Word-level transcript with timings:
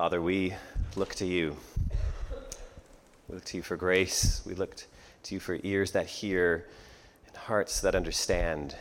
Father, 0.00 0.22
we 0.22 0.54
look 0.96 1.14
to 1.16 1.26
you. 1.26 1.54
We 3.28 3.34
look 3.34 3.44
to 3.44 3.58
you 3.58 3.62
for 3.62 3.76
grace. 3.76 4.40
We 4.46 4.54
look 4.54 4.74
to 5.24 5.34
you 5.34 5.40
for 5.40 5.58
ears 5.62 5.90
that 5.90 6.06
hear 6.06 6.66
and 7.26 7.36
hearts 7.36 7.82
that 7.82 7.94
understand 7.94 8.74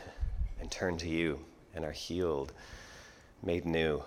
and 0.62 0.72
turn 0.72 0.96
to 1.00 1.10
you 1.10 1.42
and 1.76 1.84
are 1.84 1.92
healed, 1.92 2.54
made 3.44 3.66
new. 3.66 4.02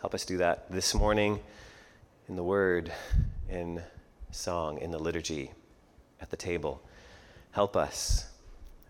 Help 0.00 0.12
us 0.12 0.24
do 0.24 0.38
that 0.38 0.68
this 0.72 0.92
morning 0.92 1.38
in 2.28 2.34
the 2.34 2.42
word, 2.42 2.90
in 3.48 3.80
song, 4.32 4.76
in 4.78 4.90
the 4.90 4.98
liturgy, 4.98 5.52
at 6.20 6.30
the 6.30 6.36
table. 6.36 6.82
Help 7.52 7.76
us 7.76 8.26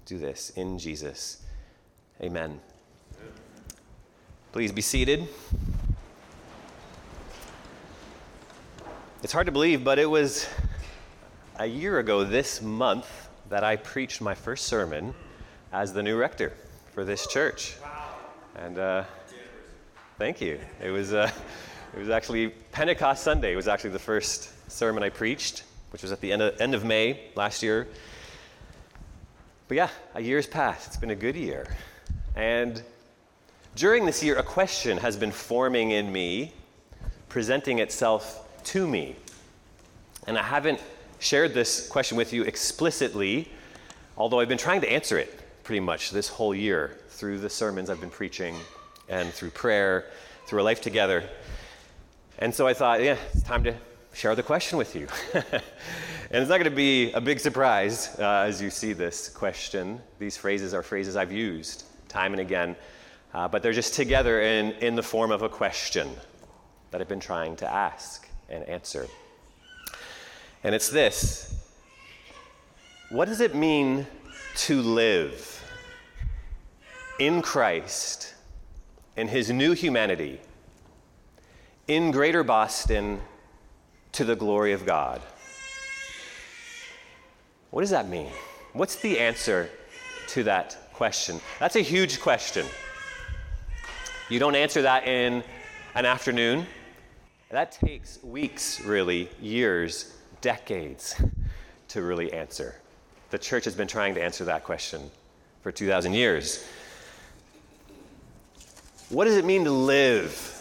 do 0.06 0.16
this 0.16 0.48
in 0.56 0.78
Jesus. 0.78 1.42
Amen. 2.22 2.58
Please 4.50 4.72
be 4.72 4.80
seated. 4.80 5.28
It's 9.22 9.34
hard 9.34 9.44
to 9.44 9.52
believe, 9.52 9.84
but 9.84 9.98
it 9.98 10.06
was 10.06 10.48
a 11.58 11.66
year 11.66 11.98
ago 11.98 12.24
this 12.24 12.62
month 12.62 13.28
that 13.50 13.62
I 13.62 13.76
preached 13.76 14.22
my 14.22 14.34
first 14.34 14.64
sermon 14.64 15.12
as 15.74 15.92
the 15.92 16.02
new 16.02 16.16
rector 16.16 16.54
for 16.94 17.04
this 17.04 17.26
church. 17.26 17.74
And 18.56 18.78
uh, 18.78 19.04
thank 20.16 20.40
you. 20.40 20.58
It 20.82 20.88
was, 20.88 21.12
uh, 21.12 21.30
it 21.94 21.98
was 21.98 22.08
actually 22.08 22.48
Pentecost 22.72 23.22
Sunday. 23.22 23.52
It 23.52 23.56
was 23.56 23.68
actually 23.68 23.90
the 23.90 23.98
first 23.98 24.52
sermon 24.72 25.02
I 25.02 25.10
preached, 25.10 25.64
which 25.90 26.00
was 26.00 26.12
at 26.12 26.22
the 26.22 26.32
end 26.32 26.40
of, 26.40 26.58
end 26.58 26.74
of 26.74 26.86
May 26.86 27.28
last 27.34 27.62
year. 27.62 27.88
But 29.68 29.76
yeah, 29.76 29.90
a 30.14 30.22
year's 30.22 30.46
passed. 30.46 30.86
It's 30.86 30.96
been 30.96 31.10
a 31.10 31.14
good 31.14 31.36
year. 31.36 31.66
And 32.36 32.82
during 33.76 34.06
this 34.06 34.24
year, 34.24 34.38
a 34.38 34.42
question 34.42 34.96
has 34.96 35.18
been 35.18 35.30
forming 35.30 35.90
in 35.90 36.10
me, 36.10 36.54
presenting 37.28 37.80
itself 37.80 38.46
to 38.64 38.86
me. 38.86 39.16
And 40.26 40.38
I 40.38 40.42
haven't 40.42 40.80
shared 41.18 41.54
this 41.54 41.88
question 41.88 42.16
with 42.16 42.32
you 42.32 42.42
explicitly, 42.42 43.48
although 44.16 44.40
I've 44.40 44.48
been 44.48 44.58
trying 44.58 44.80
to 44.82 44.90
answer 44.90 45.18
it 45.18 45.38
pretty 45.64 45.80
much 45.80 46.10
this 46.10 46.28
whole 46.28 46.54
year 46.54 46.98
through 47.08 47.38
the 47.38 47.50
sermons 47.50 47.90
I've 47.90 48.00
been 48.00 48.10
preaching 48.10 48.56
and 49.08 49.32
through 49.32 49.50
prayer, 49.50 50.06
through 50.46 50.60
our 50.60 50.64
life 50.64 50.80
together. 50.80 51.24
And 52.38 52.54
so 52.54 52.66
I 52.66 52.74
thought, 52.74 53.02
yeah, 53.02 53.16
it's 53.32 53.42
time 53.42 53.64
to 53.64 53.74
share 54.12 54.34
the 54.34 54.42
question 54.42 54.78
with 54.78 54.96
you. 54.96 55.06
and 55.34 55.62
it's 56.30 56.48
not 56.48 56.58
going 56.58 56.64
to 56.64 56.70
be 56.70 57.12
a 57.12 57.20
big 57.20 57.38
surprise 57.38 58.16
uh, 58.18 58.44
as 58.46 58.62
you 58.62 58.70
see 58.70 58.92
this 58.92 59.28
question. 59.28 60.00
These 60.18 60.36
phrases 60.36 60.74
are 60.74 60.82
phrases 60.82 61.16
I've 61.16 61.32
used 61.32 61.84
time 62.08 62.32
and 62.32 62.40
again, 62.40 62.74
uh, 63.34 63.46
but 63.46 63.62
they're 63.62 63.72
just 63.72 63.94
together 63.94 64.40
in, 64.40 64.72
in 64.72 64.96
the 64.96 65.02
form 65.02 65.30
of 65.30 65.42
a 65.42 65.48
question 65.48 66.08
that 66.90 67.00
I've 67.00 67.08
been 67.08 67.20
trying 67.20 67.56
to 67.56 67.70
ask 67.70 68.29
and 68.50 68.64
answer. 68.68 69.06
And 70.62 70.74
it's 70.74 70.88
this 70.88 71.54
What 73.10 73.26
does 73.26 73.40
it 73.40 73.54
mean 73.54 74.06
to 74.56 74.82
live 74.82 75.64
in 77.18 77.42
Christ, 77.42 78.34
in 79.16 79.28
his 79.28 79.50
new 79.50 79.72
humanity, 79.72 80.40
in 81.86 82.10
greater 82.10 82.42
Boston, 82.42 83.20
to 84.12 84.24
the 84.24 84.36
glory 84.36 84.72
of 84.72 84.84
God? 84.84 85.22
What 87.70 87.82
does 87.82 87.90
that 87.90 88.08
mean? 88.08 88.30
What's 88.72 88.96
the 88.96 89.18
answer 89.18 89.70
to 90.28 90.42
that 90.44 90.76
question? 90.92 91.40
That's 91.58 91.76
a 91.76 91.80
huge 91.80 92.20
question. 92.20 92.66
You 94.28 94.38
don't 94.38 94.54
answer 94.54 94.82
that 94.82 95.06
in 95.06 95.42
an 95.94 96.06
afternoon. 96.06 96.66
That 97.50 97.72
takes 97.72 98.22
weeks, 98.22 98.80
really, 98.80 99.28
years, 99.40 100.14
decades 100.40 101.20
to 101.88 102.02
really 102.02 102.32
answer. 102.32 102.76
The 103.30 103.38
church 103.38 103.64
has 103.64 103.74
been 103.74 103.88
trying 103.88 104.14
to 104.14 104.22
answer 104.22 104.44
that 104.44 104.62
question 104.62 105.10
for 105.62 105.72
2,000 105.72 106.14
years. 106.14 106.64
What 109.08 109.24
does 109.24 109.36
it 109.36 109.44
mean 109.44 109.64
to 109.64 109.72
live? 109.72 110.56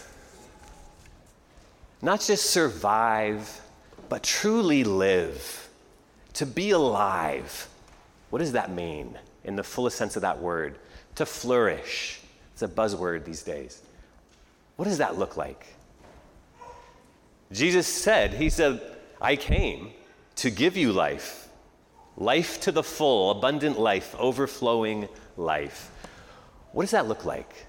Not 2.02 2.20
just 2.20 2.50
survive, 2.50 3.60
but 4.08 4.24
truly 4.24 4.82
live. 4.82 5.68
To 6.34 6.46
be 6.46 6.72
alive. 6.72 7.68
What 8.30 8.40
does 8.40 8.52
that 8.52 8.72
mean 8.72 9.16
in 9.44 9.54
the 9.54 9.62
fullest 9.62 9.96
sense 9.96 10.16
of 10.16 10.22
that 10.22 10.40
word? 10.40 10.78
To 11.16 11.26
flourish. 11.26 12.20
It's 12.52 12.62
a 12.62 12.68
buzzword 12.68 13.24
these 13.24 13.44
days. 13.44 13.82
What 14.74 14.86
does 14.86 14.98
that 14.98 15.16
look 15.16 15.36
like? 15.36 15.66
Jesus 17.52 17.86
said, 17.86 18.34
He 18.34 18.50
said, 18.50 18.80
I 19.20 19.36
came 19.36 19.90
to 20.36 20.50
give 20.50 20.76
you 20.76 20.92
life, 20.92 21.48
life 22.16 22.60
to 22.62 22.72
the 22.72 22.82
full, 22.82 23.30
abundant 23.30 23.78
life, 23.78 24.14
overflowing 24.18 25.08
life. 25.36 25.90
What 26.72 26.84
does 26.84 26.92
that 26.92 27.08
look 27.08 27.24
like? 27.24 27.66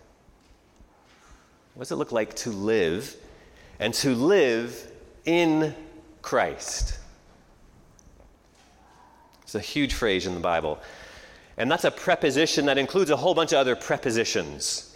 What 1.74 1.84
does 1.84 1.92
it 1.92 1.96
look 1.96 2.12
like 2.12 2.36
to 2.38 2.52
live 2.52 3.16
and 3.80 3.94
to 3.96 4.14
live 4.14 4.92
in 5.26 5.74
Christ? 6.22 7.00
It's 9.44 9.56
a 9.56 9.60
huge 9.60 9.94
phrase 9.94 10.28
in 10.28 10.34
the 10.34 10.40
Bible. 10.40 10.80
And 11.58 11.70
that's 11.70 11.84
a 11.84 11.92
preposition 11.92 12.66
that 12.68 12.78
includes 12.78 13.12
a 13.12 13.18
whole 13.18 13.34
bunch 13.34 13.52
of 13.52 13.58
other 13.58 13.76
prepositions. 13.76 14.96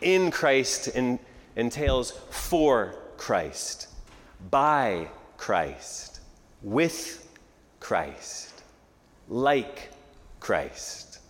In 0.00 0.30
Christ 0.30 0.88
in, 0.88 1.18
entails 1.54 2.12
for 2.30 2.94
Christ, 3.16 3.85
by 4.50 5.08
Christ, 5.36 6.20
with 6.62 7.28
Christ, 7.80 8.62
like 9.28 9.90
Christ. 10.40 11.20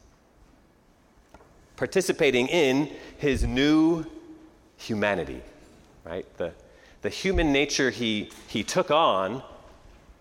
Participating 1.77 2.49
in 2.49 2.91
his 3.19 3.44
new 3.44 4.04
humanity, 4.77 5.43
right? 6.04 6.27
The, 6.38 6.53
the 7.03 7.10
human 7.10 7.53
nature 7.53 7.91
he, 7.91 8.31
he 8.49 8.62
took 8.62 8.91
on 8.91 9.43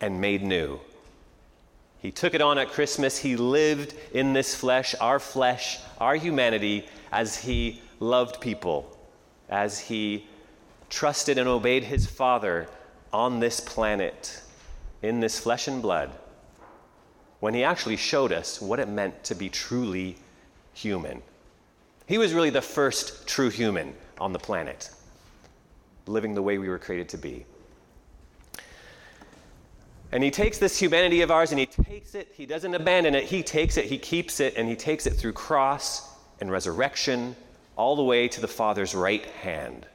and 0.01 0.19
made 0.19 0.43
new. 0.43 0.79
He 1.99 2.11
took 2.11 2.33
it 2.33 2.41
on 2.41 2.57
at 2.57 2.69
Christmas. 2.69 3.17
He 3.17 3.35
lived 3.35 3.95
in 4.13 4.33
this 4.33 4.53
flesh, 4.53 4.93
our 4.99 5.19
flesh, 5.19 5.79
our 5.99 6.15
humanity, 6.15 6.87
as 7.11 7.37
he 7.37 7.81
loved 7.99 8.41
people, 8.41 8.95
as 9.49 9.79
he 9.79 10.27
trusted 10.89 11.37
and 11.37 11.47
obeyed 11.47 11.83
his 11.83 12.05
Father 12.05 12.67
on 13.15 13.39
this 13.39 13.61
planet, 13.61 14.41
in 15.01 15.21
this 15.21 15.39
flesh 15.39 15.69
and 15.69 15.81
blood, 15.81 16.11
when 17.39 17.53
he 17.53 17.63
actually 17.63 17.95
showed 17.95 18.33
us 18.33 18.59
what 18.61 18.77
it 18.77 18.89
meant 18.89 19.23
to 19.23 19.33
be 19.33 19.47
truly 19.47 20.17
human. 20.73 21.21
He 22.07 22.17
was 22.17 22.33
really 22.33 22.49
the 22.49 22.61
first 22.61 23.25
true 23.25 23.49
human 23.49 23.95
on 24.19 24.33
the 24.33 24.39
planet, 24.39 24.89
living 26.07 26.35
the 26.35 26.41
way 26.41 26.57
we 26.57 26.67
were 26.67 26.77
created 26.77 27.07
to 27.09 27.17
be. 27.17 27.45
And 30.11 30.21
he 30.21 30.29
takes 30.29 30.57
this 30.57 30.77
humanity 30.77 31.21
of 31.21 31.31
ours 31.31 31.51
and 31.51 31.59
he 31.59 31.67
takes 31.67 32.15
it, 32.15 32.33
he 32.35 32.45
doesn't 32.45 32.75
abandon 32.75 33.15
it, 33.15 33.23
he 33.23 33.41
takes 33.41 33.77
it, 33.77 33.85
he 33.85 33.97
keeps 33.97 34.41
it, 34.41 34.55
and 34.57 34.67
he 34.67 34.75
takes 34.75 35.07
it 35.07 35.11
through 35.11 35.33
cross 35.33 36.13
and 36.41 36.51
resurrection 36.51 37.33
all 37.77 37.95
the 37.95 38.03
way 38.03 38.27
to 38.27 38.41
the 38.41 38.47
Father's 38.47 38.93
right 38.93 39.25
hand. 39.25 39.87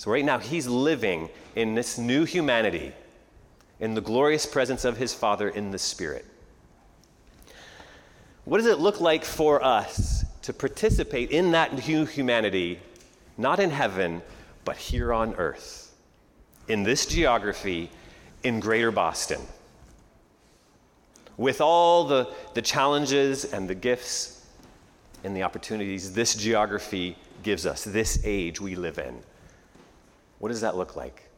So, 0.00 0.10
right 0.10 0.24
now, 0.24 0.38
he's 0.38 0.66
living 0.66 1.28
in 1.54 1.74
this 1.74 1.98
new 1.98 2.24
humanity, 2.24 2.94
in 3.80 3.92
the 3.92 4.00
glorious 4.00 4.46
presence 4.46 4.86
of 4.86 4.96
his 4.96 5.12
Father 5.12 5.50
in 5.50 5.72
the 5.72 5.78
Spirit. 5.78 6.24
What 8.46 8.56
does 8.56 8.66
it 8.66 8.78
look 8.78 9.02
like 9.02 9.26
for 9.26 9.62
us 9.62 10.24
to 10.40 10.54
participate 10.54 11.32
in 11.32 11.50
that 11.50 11.86
new 11.86 12.06
humanity, 12.06 12.80
not 13.36 13.60
in 13.60 13.68
heaven, 13.68 14.22
but 14.64 14.78
here 14.78 15.12
on 15.12 15.34
earth, 15.34 15.94
in 16.68 16.82
this 16.82 17.04
geography, 17.04 17.90
in 18.42 18.58
greater 18.58 18.90
Boston? 18.90 19.42
With 21.36 21.60
all 21.60 22.04
the, 22.04 22.26
the 22.54 22.62
challenges 22.62 23.44
and 23.44 23.68
the 23.68 23.74
gifts 23.74 24.46
and 25.24 25.36
the 25.36 25.42
opportunities 25.42 26.14
this 26.14 26.34
geography 26.34 27.18
gives 27.42 27.66
us, 27.66 27.84
this 27.84 28.18
age 28.24 28.62
we 28.62 28.76
live 28.76 28.96
in. 28.96 29.22
What 30.40 30.48
does 30.48 30.62
that 30.62 30.76
look 30.76 30.96
like? 30.96 31.28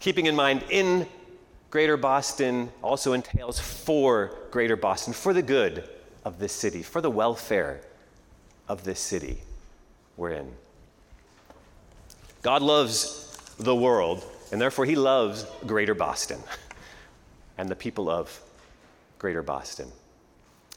Keeping 0.00 0.26
in 0.26 0.34
mind, 0.34 0.64
in 0.70 1.06
Greater 1.70 1.96
Boston 1.96 2.70
also 2.82 3.12
entails 3.12 3.58
for 3.58 4.32
Greater 4.50 4.76
Boston, 4.76 5.12
for 5.12 5.34
the 5.34 5.42
good 5.42 5.88
of 6.24 6.38
this 6.38 6.52
city, 6.52 6.82
for 6.82 7.00
the 7.00 7.10
welfare 7.10 7.80
of 8.68 8.84
this 8.84 9.00
city 9.00 9.38
we're 10.16 10.30
in. 10.30 10.50
God 12.42 12.62
loves 12.62 13.36
the 13.58 13.74
world, 13.74 14.24
and 14.52 14.60
therefore 14.60 14.84
He 14.84 14.94
loves 14.94 15.44
Greater 15.66 15.94
Boston 15.94 16.40
and 17.58 17.68
the 17.68 17.76
people 17.76 18.08
of 18.08 18.40
Greater 19.18 19.42
Boston, 19.42 19.90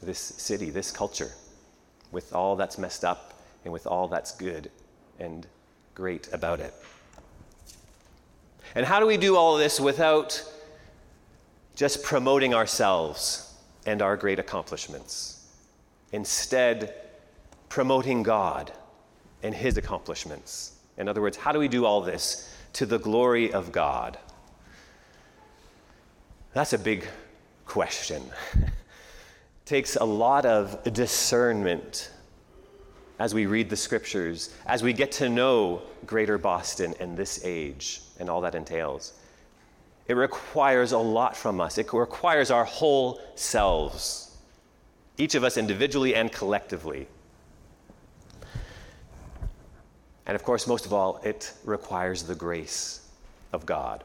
this 0.02 0.18
city, 0.18 0.70
this 0.70 0.90
culture, 0.90 1.30
with 2.10 2.34
all 2.34 2.56
that's 2.56 2.78
messed 2.78 3.04
up 3.04 3.34
and 3.64 3.72
with 3.72 3.86
all 3.86 4.08
that's 4.08 4.32
good 4.32 4.70
and 5.20 5.46
great 6.00 6.32
about 6.32 6.60
it. 6.60 6.72
And 8.74 8.86
how 8.86 9.00
do 9.00 9.06
we 9.06 9.18
do 9.18 9.36
all 9.36 9.58
this 9.58 9.78
without 9.78 10.42
just 11.76 12.02
promoting 12.02 12.54
ourselves 12.54 13.54
and 13.84 14.00
our 14.00 14.16
great 14.16 14.38
accomplishments? 14.38 15.46
Instead, 16.12 16.94
promoting 17.68 18.22
God 18.22 18.72
and 19.42 19.54
His 19.54 19.76
accomplishments. 19.76 20.78
In 20.96 21.06
other 21.06 21.20
words, 21.20 21.36
how 21.36 21.52
do 21.52 21.58
we 21.58 21.68
do 21.68 21.84
all 21.84 22.00
this 22.00 22.50
to 22.72 22.86
the 22.86 22.98
glory 22.98 23.52
of 23.52 23.70
God? 23.70 24.18
That's 26.54 26.72
a 26.72 26.78
big 26.78 27.06
question. 27.66 28.22
takes 29.66 29.96
a 29.96 30.04
lot 30.04 30.46
of 30.46 30.82
discernment 30.94 32.10
as 33.20 33.34
we 33.34 33.44
read 33.44 33.68
the 33.68 33.76
scriptures, 33.76 34.52
as 34.66 34.82
we 34.82 34.94
get 34.94 35.12
to 35.12 35.28
know 35.28 35.82
greater 36.06 36.38
Boston 36.38 36.94
and 37.00 37.16
this 37.16 37.44
age 37.44 38.00
and 38.18 38.30
all 38.30 38.40
that 38.40 38.54
entails. 38.54 39.12
It 40.08 40.14
requires 40.14 40.92
a 40.92 40.98
lot 40.98 41.36
from 41.36 41.60
us. 41.60 41.76
It 41.76 41.92
requires 41.92 42.50
our 42.50 42.64
whole 42.64 43.20
selves, 43.34 44.36
each 45.18 45.34
of 45.34 45.44
us 45.44 45.58
individually 45.58 46.14
and 46.14 46.32
collectively. 46.32 47.06
And 50.26 50.34
of 50.34 50.42
course, 50.42 50.66
most 50.66 50.86
of 50.86 50.94
all, 50.94 51.20
it 51.22 51.52
requires 51.62 52.22
the 52.22 52.34
grace 52.34 53.06
of 53.52 53.66
God 53.66 54.02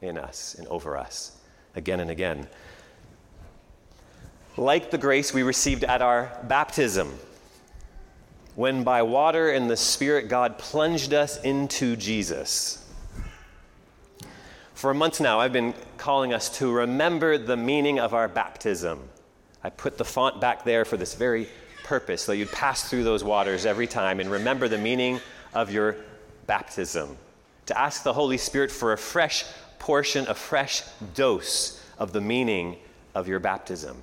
in 0.00 0.16
us 0.16 0.54
and 0.56 0.68
over 0.68 0.96
us 0.96 1.36
again 1.74 1.98
and 1.98 2.10
again. 2.10 2.46
Like 4.56 4.92
the 4.92 4.98
grace 4.98 5.34
we 5.34 5.42
received 5.42 5.82
at 5.82 6.02
our 6.02 6.30
baptism, 6.44 7.18
when 8.54 8.84
by 8.84 9.02
water 9.02 9.50
and 9.50 9.68
the 9.68 9.76
Spirit 9.76 10.28
God 10.28 10.58
plunged 10.58 11.12
us 11.12 11.40
into 11.42 11.96
Jesus. 11.96 12.80
For 14.74 14.92
months 14.94 15.20
now, 15.20 15.40
I've 15.40 15.52
been 15.52 15.74
calling 15.96 16.32
us 16.32 16.58
to 16.58 16.70
remember 16.70 17.38
the 17.38 17.56
meaning 17.56 17.98
of 17.98 18.12
our 18.12 18.28
baptism. 18.28 19.00
I 19.62 19.70
put 19.70 19.96
the 19.96 20.04
font 20.04 20.40
back 20.40 20.64
there 20.64 20.84
for 20.84 20.96
this 20.96 21.14
very 21.14 21.48
purpose, 21.84 22.22
so 22.22 22.32
you'd 22.32 22.52
pass 22.52 22.88
through 22.88 23.04
those 23.04 23.24
waters 23.24 23.66
every 23.66 23.86
time 23.86 24.20
and 24.20 24.30
remember 24.30 24.68
the 24.68 24.78
meaning 24.78 25.20
of 25.54 25.72
your 25.72 25.96
baptism. 26.46 27.16
To 27.66 27.78
ask 27.80 28.02
the 28.02 28.12
Holy 28.12 28.36
Spirit 28.36 28.70
for 28.70 28.92
a 28.92 28.98
fresh 28.98 29.44
portion, 29.78 30.26
a 30.28 30.34
fresh 30.34 30.82
dose 31.14 31.82
of 31.98 32.12
the 32.12 32.20
meaning 32.20 32.76
of 33.14 33.26
your 33.26 33.38
baptism. 33.40 34.02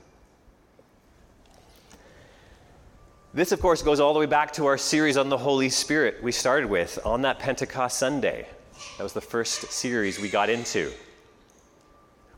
This, 3.34 3.54
of 3.54 3.62
course, 3.62 3.82
goes 3.82 4.02
all 4.02 4.14
the 4.14 4.20
way 4.20 4.26
back 4.26 4.52
to 4.54 4.66
our 4.66 4.78
series 4.78 5.16
on 5.16 5.30
the 5.30 5.38
Holy 5.38 5.70
Spirit 5.70 6.22
we 6.22 6.34
started 6.34 6.70
with 6.70 7.00
on 7.06 7.22
that 7.22 7.40
Pentecost 7.40 7.98
Sunday. 7.98 8.46
That 8.98 9.04
was 9.04 9.14
the 9.14 9.22
first 9.22 9.72
series 9.72 10.20
we 10.20 10.28
got 10.28 10.50
into. 10.50 10.92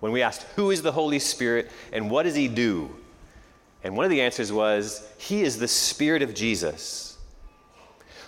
When 0.01 0.11
we 0.11 0.21
asked, 0.21 0.43
Who 0.55 0.69
is 0.69 0.83
the 0.83 0.91
Holy 0.91 1.17
Spirit 1.17 1.71
and 1.91 2.11
what 2.11 2.23
does 2.23 2.35
he 2.35 2.47
do? 2.47 2.95
And 3.83 3.97
one 3.97 4.05
of 4.05 4.11
the 4.11 4.21
answers 4.21 4.51
was, 4.51 5.03
He 5.17 5.41
is 5.41 5.57
the 5.57 5.67
Spirit 5.67 6.21
of 6.21 6.35
Jesus, 6.35 7.17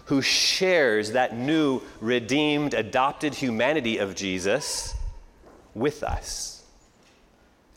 who 0.06 0.24
shares 0.24 1.12
that 1.12 1.38
new, 1.38 1.84
redeemed, 2.02 2.74
adopted 2.74 3.36
humanity 3.36 4.00
of 4.00 4.16
Jesus 4.16 4.96
with 5.76 6.02
us, 6.02 6.64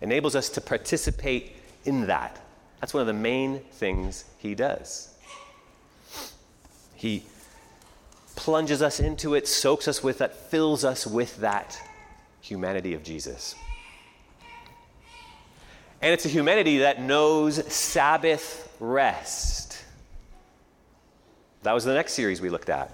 enables 0.00 0.34
us 0.34 0.48
to 0.48 0.62
participate 0.62 1.56
in 1.84 2.06
that. 2.06 2.40
That's 2.80 2.94
one 2.94 3.00
of 3.00 3.06
the 3.06 3.12
main 3.12 3.60
things 3.72 4.24
He 4.38 4.54
does. 4.54 5.14
He 6.94 7.24
plunges 8.36 8.82
us 8.82 9.00
into 9.00 9.34
it, 9.34 9.48
soaks 9.48 9.88
us 9.88 10.02
with 10.02 10.18
that, 10.18 10.34
fills 10.34 10.84
us 10.84 11.06
with 11.06 11.38
that 11.38 11.80
humanity 12.40 12.94
of 12.94 13.02
Jesus. 13.02 13.54
And 16.00 16.12
it's 16.12 16.24
a 16.24 16.28
humanity 16.28 16.78
that 16.78 17.02
knows 17.02 17.72
Sabbath 17.72 18.72
rest. 18.78 19.84
That 21.64 21.72
was 21.72 21.84
the 21.84 21.94
next 21.94 22.12
series 22.12 22.40
we 22.40 22.50
looked 22.50 22.68
at. 22.68 22.92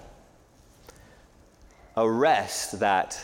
A 1.96 2.08
rest 2.08 2.80
that 2.80 3.20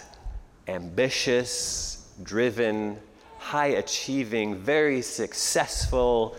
ambitious, 0.69 2.07
driven, 2.23 2.99
high 3.39 3.69
achieving, 3.69 4.55
very 4.55 5.01
successful, 5.01 6.37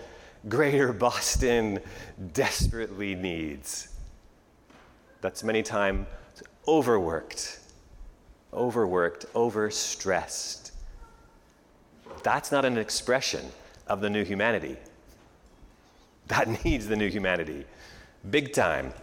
greater 0.49 0.93
Boston 0.93 1.79
desperately 2.33 3.15
needs. 3.15 3.89
That's 5.21 5.43
many 5.43 5.63
times 5.63 6.07
overworked, 6.67 7.59
overworked, 8.53 9.25
overstressed 9.33 10.71
that's 12.23 12.51
not 12.51 12.65
an 12.65 12.77
expression 12.77 13.45
of 13.87 14.01
the 14.01 14.09
new 14.09 14.23
humanity. 14.23 14.77
That 16.27 16.47
needs 16.65 16.87
the 16.87 16.95
new 16.95 17.09
humanity. 17.09 17.65
Big 18.29 18.53
time. 18.53 18.93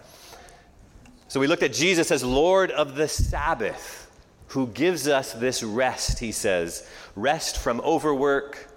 So 1.29 1.41
we 1.41 1.47
looked 1.47 1.63
at 1.63 1.73
Jesus 1.73 2.11
as 2.11 2.25
Lord 2.25 2.71
of 2.71 2.95
the 2.95 3.09
Sabbath, 3.09 4.11
who 4.49 4.69
gives 4.69 5.09
us 5.09 5.33
this 5.33 5.63
rest, 5.63 6.21
he 6.21 6.33
says 6.33 6.89
rest 7.17 7.59
from 7.59 7.81
overwork, 7.83 8.68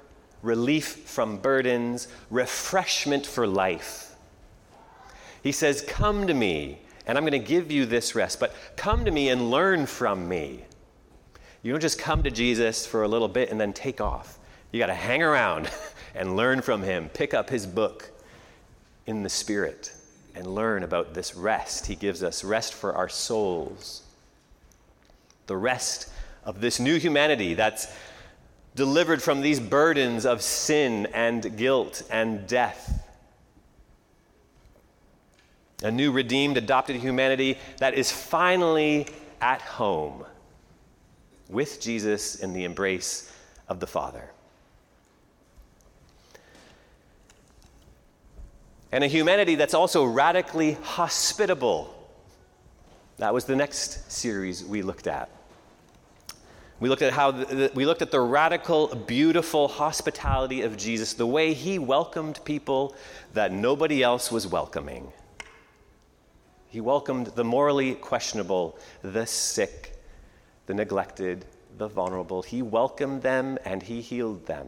relief 0.41 0.85
from 1.05 1.37
burdens, 1.37 2.07
refreshment 2.29 3.25
for 3.25 3.47
life. 3.47 4.15
He 5.43 5.51
says, 5.51 5.81
Come 5.87 6.27
to 6.27 6.33
me, 6.33 6.79
and 7.05 7.17
I'm 7.17 7.23
going 7.23 7.31
to 7.31 7.39
give 7.39 7.71
you 7.71 7.85
this 7.85 8.15
rest, 8.15 8.39
but 8.39 8.55
come 8.75 9.05
to 9.05 9.11
me 9.11 9.29
and 9.29 9.51
learn 9.51 9.85
from 9.85 10.27
me. 10.27 10.63
You 11.63 11.71
don't 11.71 11.81
just 11.81 11.99
come 11.99 12.23
to 12.23 12.31
Jesus 12.31 12.85
for 12.85 13.03
a 13.03 13.07
little 13.07 13.27
bit 13.27 13.51
and 13.51 13.59
then 13.59 13.73
take 13.73 14.01
off. 14.01 14.39
You 14.71 14.79
got 14.79 14.87
to 14.87 14.95
hang 14.95 15.21
around 15.21 15.69
and 16.15 16.35
learn 16.35 16.61
from 16.61 16.81
him, 16.81 17.09
pick 17.09 17.33
up 17.33 17.49
his 17.49 17.65
book 17.65 18.09
in 19.05 19.23
the 19.23 19.29
Spirit, 19.29 19.93
and 20.35 20.47
learn 20.47 20.83
about 20.83 21.13
this 21.13 21.35
rest 21.35 21.87
he 21.87 21.95
gives 21.95 22.23
us 22.23 22.43
rest 22.43 22.73
for 22.73 22.93
our 22.93 23.09
souls. 23.09 24.03
The 25.47 25.57
rest 25.57 26.09
of 26.43 26.61
this 26.61 26.79
new 26.79 26.97
humanity 26.97 27.53
that's 27.53 27.87
delivered 28.75 29.21
from 29.21 29.41
these 29.41 29.59
burdens 29.59 30.25
of 30.25 30.41
sin 30.41 31.07
and 31.07 31.57
guilt 31.57 32.03
and 32.09 32.47
death. 32.47 33.07
A 35.83 35.91
new 35.91 36.11
redeemed, 36.11 36.57
adopted 36.57 36.95
humanity 36.95 37.57
that 37.77 37.95
is 37.95 38.11
finally 38.11 39.07
at 39.41 39.61
home 39.61 40.23
with 41.49 41.81
Jesus 41.81 42.35
in 42.35 42.53
the 42.53 42.63
embrace 42.63 43.31
of 43.67 43.79
the 43.79 43.87
Father. 43.87 44.29
And 48.91 49.03
a 49.03 49.07
humanity 49.07 49.55
that's 49.55 49.73
also 49.73 50.03
radically 50.03 50.73
hospitable. 50.73 51.95
That 53.17 53.33
was 53.33 53.45
the 53.45 53.55
next 53.55 54.11
series 54.11 54.63
we 54.63 54.81
looked 54.81 55.07
at. 55.07 55.29
We 56.81 56.89
looked 56.89 57.03
at 57.03 57.13
how 57.13 57.29
the, 57.29 57.71
we 57.75 57.85
looked 57.85 58.01
at 58.01 58.09
the 58.09 58.19
radical, 58.19 58.87
beautiful 58.87 59.67
hospitality 59.67 60.63
of 60.63 60.77
Jesus, 60.77 61.13
the 61.13 61.27
way 61.27 61.53
he 61.53 61.77
welcomed 61.77 62.43
people 62.43 62.95
that 63.33 63.51
nobody 63.51 64.01
else 64.01 64.31
was 64.31 64.47
welcoming. 64.47 65.13
He 66.69 66.81
welcomed 66.81 67.27
the 67.27 67.43
morally 67.43 67.93
questionable, 67.93 68.79
the 69.03 69.27
sick, 69.27 69.95
the 70.65 70.73
neglected, 70.73 71.45
the 71.77 71.87
vulnerable. 71.87 72.41
He 72.41 72.63
welcomed 72.63 73.21
them 73.21 73.59
and 73.63 73.83
he 73.83 74.01
healed 74.01 74.47
them. 74.47 74.67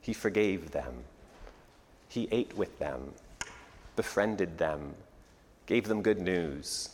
He 0.00 0.12
forgave 0.12 0.70
them. 0.70 1.02
He 2.08 2.28
ate 2.30 2.56
with 2.56 2.78
them, 2.78 3.12
befriended 3.96 4.56
them, 4.56 4.94
gave 5.66 5.88
them 5.88 6.00
good 6.00 6.20
news, 6.20 6.93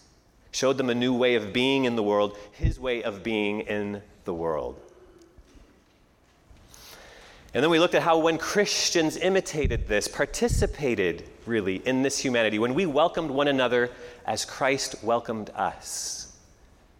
showed 0.53 0.77
them 0.77 0.91
a 0.91 0.95
new 0.95 1.15
way 1.15 1.35
of 1.35 1.53
being 1.53 1.85
in 1.85 1.97
the 1.97 2.03
world, 2.03 2.37
his 2.53 2.79
way 2.79 3.03
of 3.03 3.23
being 3.23 3.61
in 3.61 4.03
the 4.25 4.35
world. 4.35 4.81
And 7.53 7.65
then 7.65 7.71
we 7.71 7.81
looked 7.81 7.95
at 7.95 8.03
how 8.03 8.19
when 8.19 8.39
Christians 8.39 9.17
imitated 9.17 9.89
this, 9.89 10.07
participated 10.07 11.25
really 11.47 11.77
in 11.77 12.03
this 12.03 12.19
humanity, 12.19 12.59
when 12.59 12.75
we 12.75 12.87
welcomed 12.87 13.31
one 13.31 13.49
another 13.49 13.91
as 14.25 14.45
Christ 14.45 15.03
welcomed 15.03 15.51
us 15.51 16.21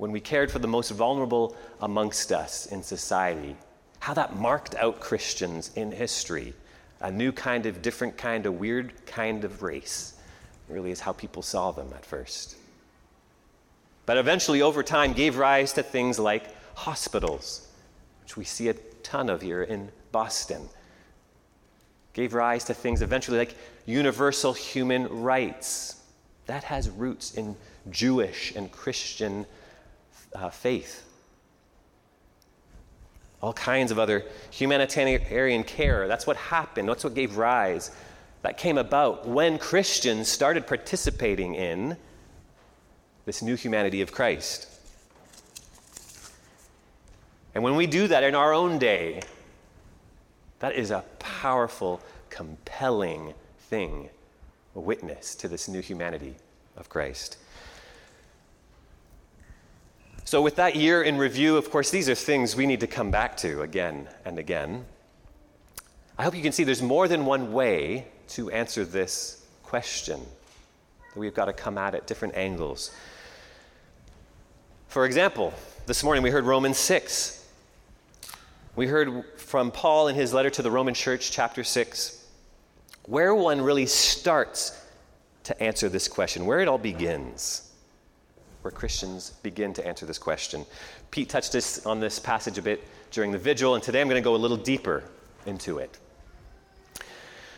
when 0.01 0.13
we 0.13 0.21
cared 0.21 0.51
for 0.51 0.59
the 0.59 0.67
most 0.67 0.91
vulnerable 0.93 1.55
amongst 1.83 2.33
us 2.33 2.65
in 2.65 2.83
society, 2.83 3.55
how 3.99 4.15
that 4.15 4.35
marked 4.35 4.75
out 4.77 4.99
Christians 4.99 5.71
in 5.77 5.93
history. 5.93 6.55
A 7.03 7.11
new 7.11 7.33
kind 7.33 7.67
of, 7.67 7.83
different 7.83 8.17
kind 8.17 8.47
of, 8.47 8.59
weird 8.59 8.95
kind 9.05 9.45
of 9.45 9.63
race, 9.63 10.15
really 10.69 10.91
is 10.91 11.01
how 11.01 11.13
people 11.13 11.43
saw 11.43 11.71
them 11.71 11.93
at 11.95 12.05
first. 12.05 12.57
But 14.11 14.19
eventually, 14.19 14.61
over 14.61 14.83
time, 14.83 15.13
gave 15.13 15.37
rise 15.37 15.73
to 15.75 15.85
things 15.85 16.19
like 16.19 16.43
hospitals, 16.75 17.69
which 18.25 18.37
we 18.37 18.43
see 18.43 18.67
a 18.67 18.75
ton 19.05 19.31
of 19.31 19.41
here 19.41 19.63
in 19.63 19.93
Boston. 20.11 20.69
Gave 22.13 22.35
rise 22.35 22.65
to 22.65 22.75
things 22.75 23.03
eventually 23.03 23.39
like 23.39 23.55
universal 23.87 24.53
human 24.53 25.23
rights 25.23 26.03
that 26.47 26.65
has 26.65 26.91
roots 26.91 27.35
in 27.35 27.55
Jewish 27.89 28.53
and 28.57 28.73
Christian 28.73 29.47
uh, 30.35 30.51
faith. 30.51 31.05
All 33.41 33.53
kinds 33.53 33.93
of 33.93 34.01
other 34.01 34.25
humanitarian 34.51 35.63
care. 35.63 36.09
That's 36.09 36.27
what 36.27 36.37
happened. 36.37 36.89
That's 36.89 37.05
what 37.05 37.15
gave 37.15 37.37
rise. 37.37 37.93
That 38.43 38.59
came 38.59 38.77
about 38.77 39.29
when 39.29 39.57
Christians 39.57 40.27
started 40.27 40.67
participating 40.67 41.55
in 41.55 41.97
this 43.25 43.43
new 43.43 43.55
humanity 43.55 44.01
of 44.01 44.13
Christ. 44.13 44.67
And 47.55 47.65
when 47.65 47.77
we 47.77 47.87
do 47.87 48.07
that 48.09 48.23
in 48.23 48.35
our 48.35 48.53
own 48.53 48.79
day, 48.79 49.23
that 50.61 50.75
is 50.75 50.91
a 50.91 51.05
powerful, 51.19 52.01
compelling 52.29 53.35
thing, 53.59 54.09
a 54.77 54.81
witness 54.81 55.35
to 55.37 55.49
this 55.49 55.69
new 55.69 55.81
humanity 55.81 56.35
of 56.77 56.89
Christ. 56.89 57.39
So, 60.25 60.41
with 60.43 60.57
that 60.57 60.77
year 60.77 61.03
in 61.03 61.19
review, 61.19 61.57
of 61.57 61.71
course, 61.71 61.91
these 61.91 62.09
are 62.09 62.15
things 62.15 62.55
we 62.55 62.67
need 62.67 62.81
to 62.81 62.87
come 62.87 63.11
back 63.11 63.37
to 63.39 63.63
again 63.63 64.09
and 64.25 64.39
again. 64.39 64.85
I 66.17 66.23
hope 66.23 66.37
you 66.37 66.43
can 66.43 66.53
see 66.53 66.63
there's 66.63 66.83
more 66.83 67.09
than 67.09 67.27
one 67.27 67.53
way 67.53 68.07
to 68.29 68.51
answer 68.51 68.85
this 68.85 69.45
question, 69.65 70.21
that 71.13 71.21
we've 71.21 71.35
got 71.35 71.47
to 71.47 71.53
come 71.53 71.79
at 71.79 71.95
it 71.95 72.07
different 72.07 72.35
angles. 72.37 72.91
For 74.89 75.05
example, 75.05 75.53
this 75.87 76.03
morning 76.03 76.23
we 76.23 76.31
heard 76.31 76.45
Romans 76.45 76.79
6. 76.79 77.49
We 78.77 78.87
heard 78.87 79.25
from 79.37 79.71
Paul 79.71 80.09
in 80.09 80.15
his 80.15 80.33
letter 80.33 80.51
to 80.51 80.63
the 80.63 80.71
Roman 80.71 80.95
church, 80.95 81.31
chapter 81.31 81.65
6, 81.65 82.27
where 83.07 83.35
one 83.35 83.61
really 83.61 83.87
starts 83.87 84.81
to 85.45 85.63
answer 85.63 85.89
this 85.89 86.07
question, 86.07 86.47
where 86.47 86.61
it 86.61 86.69
all 86.69 86.79
begins, 86.79 87.73
where 88.63 88.71
Christians 88.71 89.31
begin 89.43 89.73
to 89.75 89.87
answer 89.87 90.07
this 90.07 90.19
question. 90.19 90.65
Pete 91.11 91.29
touched 91.29 91.53
this, 91.53 91.85
on 91.87 91.99
this 91.99 92.19
passage 92.19 92.59
a 92.59 92.63
bit 92.63 92.87
during 93.11 93.33
the 93.33 93.39
vigil, 93.39 93.75
and 93.75 93.83
today 93.83 94.01
I'm 94.01 94.09
going 94.09 94.23
to 94.23 94.25
go 94.25 94.35
a 94.35 94.37
little 94.37 94.57
deeper 94.57 95.03
into 95.47 95.79
it. 95.79 95.99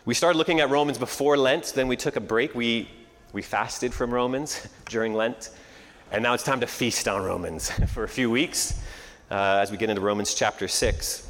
We 0.04 0.14
started 0.14 0.38
looking 0.38 0.60
at 0.60 0.70
Romans 0.70 0.98
before 0.98 1.36
Lent, 1.36 1.72
then 1.74 1.88
we 1.88 1.96
took 1.96 2.16
a 2.16 2.20
break. 2.20 2.54
We, 2.54 2.88
we 3.32 3.42
fasted 3.42 3.94
from 3.94 4.12
Romans 4.12 4.66
during 4.86 5.14
Lent, 5.14 5.50
and 6.10 6.22
now 6.22 6.34
it's 6.34 6.44
time 6.44 6.60
to 6.60 6.66
feast 6.66 7.08
on 7.08 7.22
Romans 7.22 7.70
for 7.88 8.04
a 8.04 8.08
few 8.08 8.30
weeks 8.30 8.80
uh, 9.30 9.58
as 9.62 9.70
we 9.70 9.76
get 9.76 9.88
into 9.88 10.02
Romans 10.02 10.34
chapter 10.34 10.68
6. 10.68 11.28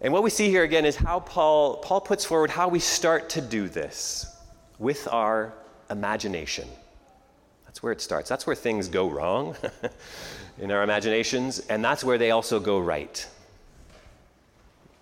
And 0.00 0.12
what 0.12 0.22
we 0.22 0.30
see 0.30 0.48
here 0.48 0.62
again 0.62 0.84
is 0.84 0.94
how 0.94 1.18
Paul, 1.20 1.78
Paul 1.78 2.00
puts 2.00 2.24
forward 2.24 2.50
how 2.50 2.68
we 2.68 2.78
start 2.78 3.28
to 3.30 3.40
do 3.40 3.68
this 3.68 4.26
with 4.78 5.08
our 5.08 5.52
imagination. 5.90 6.68
That's 7.64 7.82
where 7.82 7.92
it 7.92 8.00
starts. 8.00 8.28
That's 8.28 8.46
where 8.46 8.54
things 8.54 8.88
go 8.88 9.10
wrong 9.10 9.56
in 10.58 10.70
our 10.70 10.84
imaginations, 10.84 11.58
and 11.58 11.84
that's 11.84 12.04
where 12.04 12.16
they 12.16 12.30
also 12.30 12.60
go 12.60 12.78
right. 12.78 13.26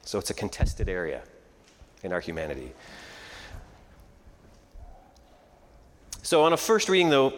So 0.04 0.18
it's 0.18 0.30
a 0.30 0.34
contested 0.34 0.88
area 0.88 1.22
in 2.02 2.12
our 2.12 2.20
humanity. 2.20 2.72
So, 6.26 6.42
on 6.42 6.52
a 6.52 6.56
first 6.56 6.88
reading, 6.88 7.08
though, 7.08 7.34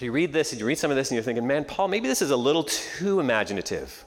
you 0.00 0.12
read 0.12 0.32
this 0.32 0.52
and 0.52 0.58
you 0.58 0.66
read 0.66 0.78
some 0.78 0.90
of 0.90 0.96
this 0.96 1.10
and 1.10 1.16
you're 1.16 1.22
thinking, 1.22 1.46
man, 1.46 1.66
Paul, 1.66 1.88
maybe 1.88 2.08
this 2.08 2.22
is 2.22 2.30
a 2.30 2.36
little 2.38 2.64
too 2.64 3.20
imaginative. 3.20 4.02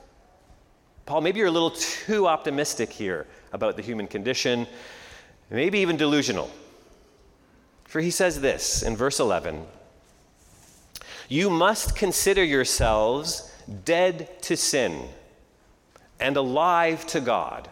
Paul, 1.06 1.22
maybe 1.22 1.38
you're 1.38 1.50
a 1.50 1.52
little 1.52 1.70
too 1.70 2.26
optimistic 2.26 2.92
here 2.92 3.28
about 3.54 3.76
the 3.76 3.84
human 3.84 4.08
condition, 4.08 4.66
maybe 5.52 5.78
even 5.78 5.98
delusional. 5.98 6.50
For 7.84 8.02
he 8.02 8.10
says 8.10 8.42
this 8.42 8.82
in 8.82 8.98
verse 8.98 9.20
11 9.20 9.68
You 11.30 11.52
must 11.52 11.96
consider 11.96 12.44
yourselves 12.44 13.54
dead 13.86 14.42
to 14.42 14.58
sin 14.58 15.10
and 16.20 16.38
alive 16.38 17.06
to 17.06 17.22
God. 17.22 17.70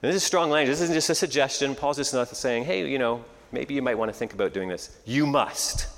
This 0.00 0.14
is 0.14 0.22
strong 0.22 0.50
language. 0.50 0.72
This 0.72 0.82
isn't 0.82 0.94
just 0.94 1.10
a 1.10 1.14
suggestion. 1.14 1.74
Paul's 1.74 1.96
just 1.96 2.14
not 2.14 2.28
saying, 2.28 2.64
hey, 2.64 2.88
you 2.88 2.98
know, 2.98 3.24
maybe 3.50 3.74
you 3.74 3.82
might 3.82 3.98
want 3.98 4.10
to 4.10 4.16
think 4.16 4.32
about 4.32 4.52
doing 4.52 4.68
this. 4.68 4.96
You 5.04 5.26
must. 5.26 5.88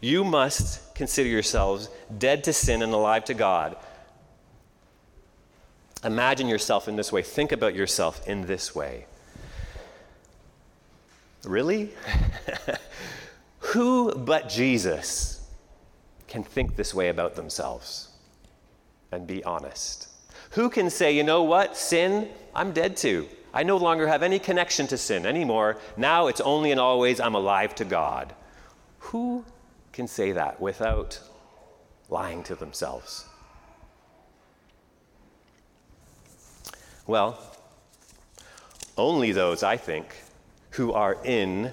You 0.00 0.24
must 0.24 0.94
consider 0.94 1.28
yourselves 1.28 1.88
dead 2.18 2.44
to 2.44 2.52
sin 2.52 2.82
and 2.82 2.92
alive 2.92 3.24
to 3.26 3.34
God. 3.34 3.76
Imagine 6.04 6.48
yourself 6.48 6.88
in 6.88 6.96
this 6.96 7.12
way. 7.12 7.22
Think 7.22 7.52
about 7.52 7.74
yourself 7.74 8.26
in 8.28 8.46
this 8.46 8.74
way. 8.74 9.06
Really? 11.44 11.92
Who 13.58 14.14
but 14.14 14.48
Jesus 14.48 15.48
can 16.28 16.42
think 16.42 16.76
this 16.76 16.92
way 16.92 17.08
about 17.08 17.36
themselves 17.36 18.08
and 19.12 19.26
be 19.26 19.42
honest? 19.44 20.08
Who 20.50 20.70
can 20.70 20.90
say, 20.90 21.14
you 21.14 21.22
know 21.22 21.42
what, 21.42 21.76
sin, 21.76 22.28
I'm 22.54 22.72
dead 22.72 22.96
to. 22.98 23.28
I 23.52 23.62
no 23.62 23.76
longer 23.76 24.06
have 24.06 24.22
any 24.22 24.38
connection 24.38 24.86
to 24.88 24.98
sin 24.98 25.24
anymore. 25.24 25.78
Now 25.96 26.26
it's 26.26 26.40
only 26.40 26.72
and 26.72 26.80
always 26.80 27.20
I'm 27.20 27.34
alive 27.34 27.74
to 27.76 27.84
God. 27.84 28.34
Who 28.98 29.44
can 29.92 30.06
say 30.06 30.32
that 30.32 30.60
without 30.60 31.18
lying 32.10 32.42
to 32.44 32.54
themselves? 32.54 33.24
Well, 37.06 37.38
only 38.98 39.32
those, 39.32 39.62
I 39.62 39.76
think, 39.76 40.14
who 40.70 40.92
are 40.92 41.16
in 41.24 41.72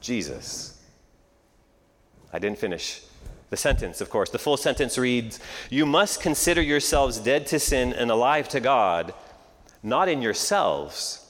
Jesus. 0.00 0.80
I 2.32 2.38
didn't 2.38 2.58
finish 2.58 3.02
the 3.54 3.60
sentence, 3.60 4.00
of 4.00 4.10
course. 4.10 4.30
The 4.30 4.38
full 4.38 4.56
sentence 4.56 4.98
reads 4.98 5.38
You 5.70 5.86
must 5.86 6.20
consider 6.20 6.60
yourselves 6.60 7.18
dead 7.18 7.46
to 7.48 7.60
sin 7.60 7.92
and 7.92 8.10
alive 8.10 8.48
to 8.48 8.58
God, 8.58 9.14
not 9.80 10.08
in 10.08 10.20
yourselves, 10.20 11.24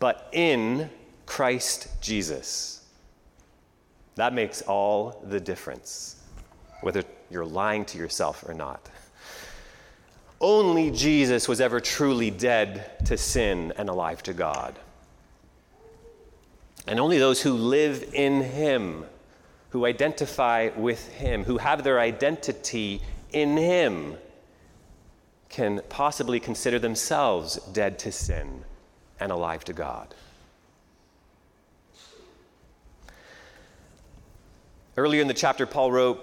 but 0.00 0.28
in 0.32 0.90
Christ 1.26 1.88
Jesus. 2.00 2.84
That 4.16 4.34
makes 4.34 4.62
all 4.62 5.22
the 5.28 5.38
difference, 5.38 6.16
whether 6.80 7.04
you're 7.30 7.46
lying 7.46 7.84
to 7.84 7.98
yourself 7.98 8.44
or 8.48 8.52
not. 8.52 8.90
Only 10.40 10.90
Jesus 10.90 11.46
was 11.46 11.60
ever 11.60 11.78
truly 11.78 12.32
dead 12.32 13.06
to 13.06 13.16
sin 13.16 13.72
and 13.76 13.88
alive 13.88 14.24
to 14.24 14.32
God. 14.32 14.76
And 16.88 16.98
only 16.98 17.18
those 17.18 17.42
who 17.42 17.52
live 17.52 18.12
in 18.12 18.40
Him, 18.40 19.04
who 19.70 19.84
identify 19.84 20.70
with 20.76 21.08
Him, 21.14 21.44
who 21.44 21.58
have 21.58 21.84
their 21.84 22.00
identity 22.00 23.02
in 23.32 23.56
Him, 23.56 24.16
can 25.48 25.80
possibly 25.88 26.40
consider 26.40 26.78
themselves 26.78 27.56
dead 27.72 27.98
to 28.00 28.12
sin 28.12 28.64
and 29.20 29.32
alive 29.32 29.64
to 29.64 29.72
God. 29.72 30.14
Earlier 34.96 35.22
in 35.22 35.28
the 35.28 35.34
chapter, 35.34 35.64
Paul 35.64 35.92
wrote, 35.92 36.20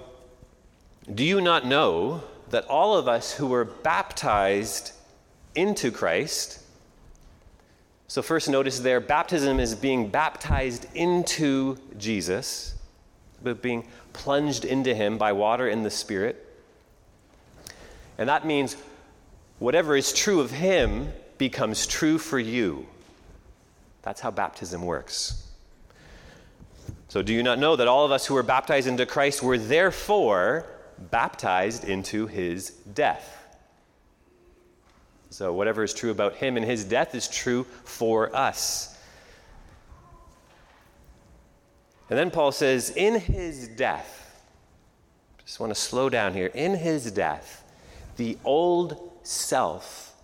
Do 1.13 1.23
you 1.23 1.39
not 1.39 1.65
know 1.65 2.23
that 2.49 2.65
all 2.65 2.97
of 2.97 3.07
us 3.07 3.33
who 3.33 3.47
were 3.47 3.65
baptized 3.65 4.91
into 5.55 5.91
Christ, 5.91 6.61
so 8.07 8.21
first 8.21 8.49
notice 8.49 8.79
there, 8.79 8.99
baptism 8.99 9.59
is 9.59 9.75
being 9.75 10.09
baptized 10.09 10.87
into 10.93 11.77
Jesus, 11.97 12.74
but 13.45 13.61
being 13.61 13.87
plunged 14.11 14.65
into 14.65 14.93
him 14.93 15.17
by 15.17 15.31
water 15.31 15.69
in 15.69 15.83
the 15.83 15.89
Spirit. 15.89 16.45
And 18.17 18.27
that 18.27 18.45
means 18.45 18.75
whatever 19.59 19.95
is 19.95 20.11
true 20.11 20.41
of 20.41 20.51
him 20.51 21.13
becomes 21.37 21.87
true 21.87 22.17
for 22.17 22.39
you. 22.39 22.85
That's 24.01 24.19
how 24.19 24.31
baptism 24.31 24.83
works. 24.83 25.41
So, 27.07 27.21
do 27.21 27.33
you 27.33 27.43
not 27.43 27.59
know 27.59 27.75
that 27.75 27.87
all 27.87 28.03
of 28.05 28.11
us 28.11 28.25
who 28.25 28.33
were 28.33 28.43
baptized 28.43 28.87
into 28.87 29.05
Christ 29.05 29.41
were 29.41 29.57
therefore 29.57 30.65
baptized 31.11 31.85
into 31.85 32.27
his 32.27 32.71
death? 32.93 33.31
So, 35.29 35.53
whatever 35.53 35.83
is 35.83 35.93
true 35.93 36.11
about 36.11 36.35
him 36.35 36.57
and 36.57 36.65
his 36.65 36.83
death 36.83 37.15
is 37.15 37.27
true 37.27 37.65
for 37.83 38.35
us. 38.35 38.94
And 42.09 42.19
then 42.19 42.29
Paul 42.29 42.51
says, 42.51 42.91
in 42.91 43.19
his 43.19 43.67
death, 43.67 44.43
just 45.43 45.59
want 45.59 45.73
to 45.73 45.79
slow 45.79 46.09
down 46.09 46.33
here, 46.33 46.47
in 46.47 46.75
his 46.75 47.11
death, 47.11 47.63
the 48.17 48.37
old 48.43 49.11
self 49.23 50.15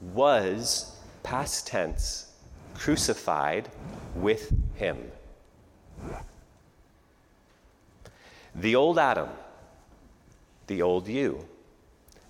was, 0.00 0.96
past 1.22 1.66
tense, 1.66 2.32
crucified 2.74 3.68
with 4.14 4.52
him. 4.74 4.98
The 8.54 8.74
old 8.74 8.98
Adam, 8.98 9.28
the 10.66 10.82
old 10.82 11.08
you, 11.08 11.46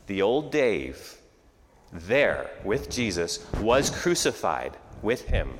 the 0.06 0.22
old 0.22 0.52
Dave, 0.52 1.16
there 1.92 2.50
with 2.64 2.90
Jesus, 2.90 3.44
was 3.60 3.90
crucified 3.90 4.76
with 5.02 5.26
him. 5.26 5.58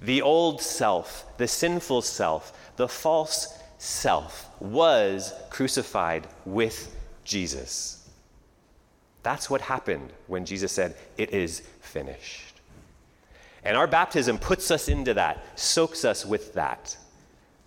The 0.00 0.22
old 0.22 0.60
self, 0.60 1.24
the 1.36 1.48
sinful 1.48 2.02
self, 2.02 2.52
the 2.76 2.88
false 2.88 3.58
self 3.78 4.50
was 4.60 5.32
crucified 5.50 6.26
with 6.44 6.94
Jesus. 7.24 8.08
That's 9.22 9.50
what 9.50 9.60
happened 9.60 10.12
when 10.26 10.44
Jesus 10.44 10.72
said, 10.72 10.96
It 11.16 11.32
is 11.32 11.60
finished. 11.80 12.54
And 13.64 13.76
our 13.76 13.86
baptism 13.86 14.38
puts 14.38 14.70
us 14.70 14.88
into 14.88 15.14
that, 15.14 15.44
soaks 15.58 16.04
us 16.04 16.24
with 16.24 16.54
that, 16.54 16.96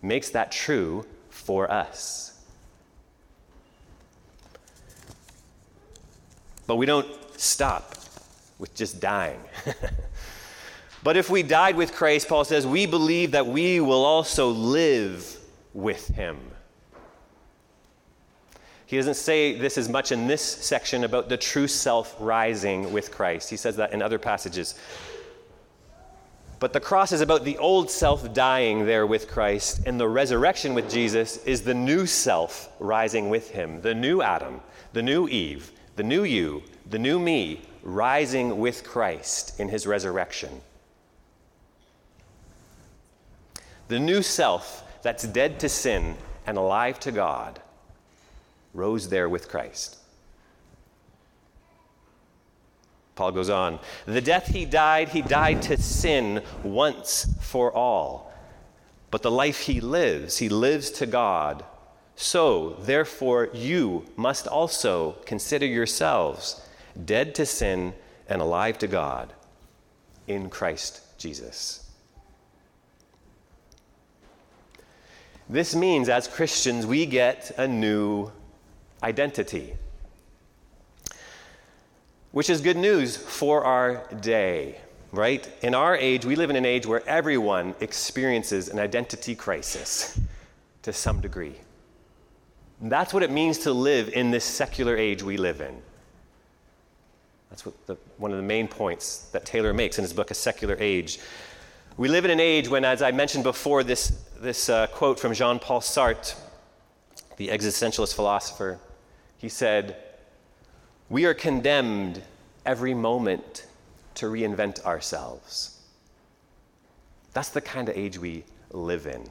makes 0.02 0.30
that 0.30 0.52
true 0.52 1.06
for 1.30 1.70
us. 1.70 2.40
But 6.66 6.78
we 6.78 6.86
don't 6.86 7.08
stop 7.38 7.96
with 8.58 8.74
just 8.74 9.00
dying. 9.02 9.42
but 11.04 11.18
if 11.18 11.30
we 11.30 11.44
died 11.44 11.76
with 11.76 11.94
Christ, 11.94 12.28
Paul 12.28 12.46
says, 12.46 12.66
we 12.68 12.86
believe 12.86 13.32
that 13.32 13.48
we 13.48 13.80
will 13.80 14.06
also 14.06 14.50
live 14.50 15.38
with 15.74 16.08
him. 16.10 16.38
He 18.86 18.98
doesn't 18.98 19.16
say 19.16 19.58
this 19.58 19.78
as 19.78 19.88
much 19.88 20.12
in 20.12 20.28
this 20.28 20.42
section 20.42 21.06
about 21.06 21.30
the 21.30 21.38
true 21.38 21.68
self 21.68 22.14
rising 22.20 22.92
with 22.92 23.10
Christ. 23.10 23.50
He 23.50 23.56
says 23.56 23.78
that 23.78 23.94
in 23.94 24.02
other 24.02 24.20
passages. 24.20 24.76
But 26.60 26.74
the 26.74 26.80
cross 26.82 27.14
is 27.14 27.22
about 27.22 27.46
the 27.46 27.58
old 27.58 27.90
self 27.90 28.34
dying 28.34 28.86
there 28.86 29.08
with 29.08 29.30
Christ, 29.30 29.84
and 29.88 29.98
the 29.98 30.10
resurrection 30.10 30.74
with 30.74 30.92
Jesus 30.92 31.38
is 31.46 31.62
the 31.62 31.74
new 31.74 32.06
self 32.06 32.70
rising 32.80 33.30
with 33.30 33.50
him, 33.50 33.82
the 33.82 33.96
new 33.96 34.22
Adam, 34.22 34.60
the 34.92 35.02
new 35.02 35.28
Eve, 35.30 35.72
the 35.96 36.04
new 36.04 36.26
you, 36.26 36.62
the 36.90 37.00
new 37.00 37.18
me, 37.18 37.62
rising 37.84 38.60
with 38.60 38.84
Christ 38.84 39.60
in 39.60 39.70
his 39.70 39.88
resurrection. 39.88 40.62
The 43.92 44.00
new 44.00 44.22
self 44.22 44.86
that's 45.02 45.28
dead 45.28 45.60
to 45.60 45.68
sin 45.68 46.16
and 46.48 46.58
alive 46.58 46.98
to 47.02 47.12
God 47.12 47.60
rose 48.74 49.10
there 49.10 49.28
with 49.28 49.50
Christ. 49.50 49.98
Paul 53.16 53.34
goes 53.34 53.50
on, 53.50 53.80
the 54.06 54.22
death 54.22 54.48
he 54.48 54.64
died, 54.64 55.10
he 55.10 55.22
died 55.22 55.62
to 55.64 55.76
sin 55.76 56.42
once 56.64 57.36
for 57.42 57.76
all. 57.76 58.32
But 59.10 59.24
the 59.24 59.30
life 59.30 59.60
he 59.60 59.82
lives, 59.82 60.38
he 60.38 60.48
lives 60.48 60.90
to 60.92 61.06
God. 61.06 61.66
So, 62.16 62.78
therefore, 62.80 63.50
you 63.54 64.06
must 64.16 64.48
also 64.48 65.18
consider 65.26 65.66
yourselves 65.66 66.66
dead 67.04 67.36
to 67.36 67.46
sin 67.46 67.94
and 68.30 68.42
alive 68.42 68.78
to 68.78 68.88
God 68.88 69.34
in 70.28 70.50
Christ 70.50 71.02
Jesus. 71.18 71.91
This 75.50 75.76
means, 75.76 76.10
as 76.10 76.28
Christians, 76.28 76.86
we 76.86 77.06
get 77.06 77.52
a 77.58 77.68
new 77.68 78.32
identity 79.04 79.74
which 82.32 82.50
is 82.50 82.62
good 82.62 82.78
news 82.78 83.18
for 83.18 83.64
our 83.66 84.04
day, 84.22 84.80
right? 85.12 85.50
In 85.62 85.76
our 85.76 85.96
age, 85.96 86.26
we 86.26 86.36
live 86.36 86.50
in 86.50 86.56
an 86.56 86.66
age 86.66 86.86
where 86.86 87.08
everyone 87.08 87.76
experiences 87.82 88.70
an 88.70 88.80
identity 88.80 89.36
crisis 89.36 90.20
to 90.84 90.94
some 90.94 91.20
degree. 91.20 91.56
And 92.80 92.92
that's 92.92 93.14
what 93.14 93.22
it 93.22 93.32
means 93.32 93.60
to 93.60 93.74
live 93.74 94.10
in 94.10 94.32
this 94.32 94.46
secular 94.46 94.96
age 94.96 95.22
we 95.22 95.38
live 95.38 95.62
in. 95.62 95.82
That's 97.50 97.66
what 97.66 97.86
the, 97.86 97.98
one 98.18 98.32
of 98.32 98.38
the 98.38 98.44
main 98.44 98.68
points 98.68 99.30
that 99.34 99.46
Taylor 99.46 99.74
makes 99.74 99.98
in 99.98 100.04
his 100.04 100.14
book, 100.14 100.32
A 100.32 100.34
Secular 100.34 100.78
Age. 100.80 101.20
We 101.98 102.08
live 102.08 102.24
in 102.24 102.32
an 102.32 102.40
age 102.40 102.70
when, 102.70 102.86
as 102.86 103.02
I 103.02 103.12
mentioned 103.12 103.44
before, 103.44 103.84
this, 103.84 104.10
this 104.40 104.70
uh, 104.70 104.88
quote 104.88 105.20
from 105.20 105.34
Jean 105.34 105.60
Paul 105.60 105.82
Sartre, 105.82 106.36
the 107.36 107.50
existentialist 107.50 108.16
philosopher, 108.16 108.80
he 109.38 109.50
said, 109.50 109.98
we 111.10 111.26
are 111.26 111.34
condemned 111.34 112.22
every 112.66 112.94
moment 112.94 113.66
to 114.16 114.28
reinvent 114.28 114.86
ourselves. 114.86 115.82
That's 117.34 117.50
the 117.50 117.60
kind 117.60 117.90
of 117.90 117.98
age 117.98 118.18
we 118.18 118.46
live 118.72 119.06
in. 119.06 119.28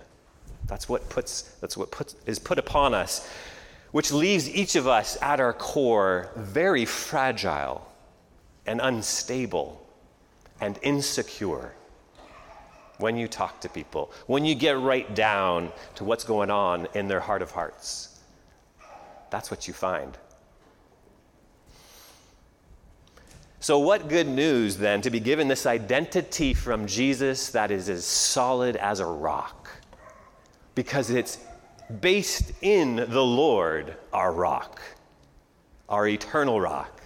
That's 0.67 0.87
what, 0.87 1.09
puts, 1.09 1.43
that's 1.63 1.79
what 1.79 1.91
puts, 1.91 2.15
is 2.27 2.39
put 2.39 2.59
upon 2.59 2.93
us, 2.93 3.27
which 3.91 4.13
leaves 4.13 4.49
each 4.51 4.77
of 4.77 4.87
us 4.87 5.17
at 5.23 5.41
our 5.41 5.55
core 5.55 6.31
very 6.37 6.85
fragile 6.85 7.91
and 8.67 8.81
unstable 8.83 9.85
and 10.61 10.79
insecure 10.83 11.75
when 13.01 13.17
you 13.17 13.27
talk 13.27 13.61
to 13.61 13.69
people, 13.69 14.13
when 14.27 14.45
you 14.45 14.55
get 14.55 14.79
right 14.79 15.15
down 15.15 15.73
to 15.97 16.05
what's 16.05 16.25
going 16.25 16.51
on 16.51 16.87
in 16.95 17.09
their 17.09 17.21
heart 17.21 17.43
of 17.43 17.51
hearts. 17.51 18.21
That's 19.31 19.51
what 19.51 19.67
you 19.69 19.75
find. 19.75 20.17
So, 23.63 23.79
what 23.79 24.09
good 24.09 24.27
news 24.27 24.79
then 24.79 25.03
to 25.03 25.11
be 25.11 25.21
given 25.21 25.47
this 25.47 25.67
identity 25.67 26.55
from 26.55 26.87
Jesus 26.87 27.51
that 27.51 27.71
is 27.71 27.91
as 27.91 28.07
solid 28.07 28.77
as 28.77 29.01
a 29.01 29.07
rock? 29.07 29.71
Because 30.75 31.11
it's 31.11 31.39
based 32.01 32.53
in 32.63 32.97
the 32.97 33.23
Lord, 33.23 33.97
our 34.15 34.33
rock, 34.33 34.81
our 35.91 36.09
eternal 36.09 36.59
rock. 36.59 37.03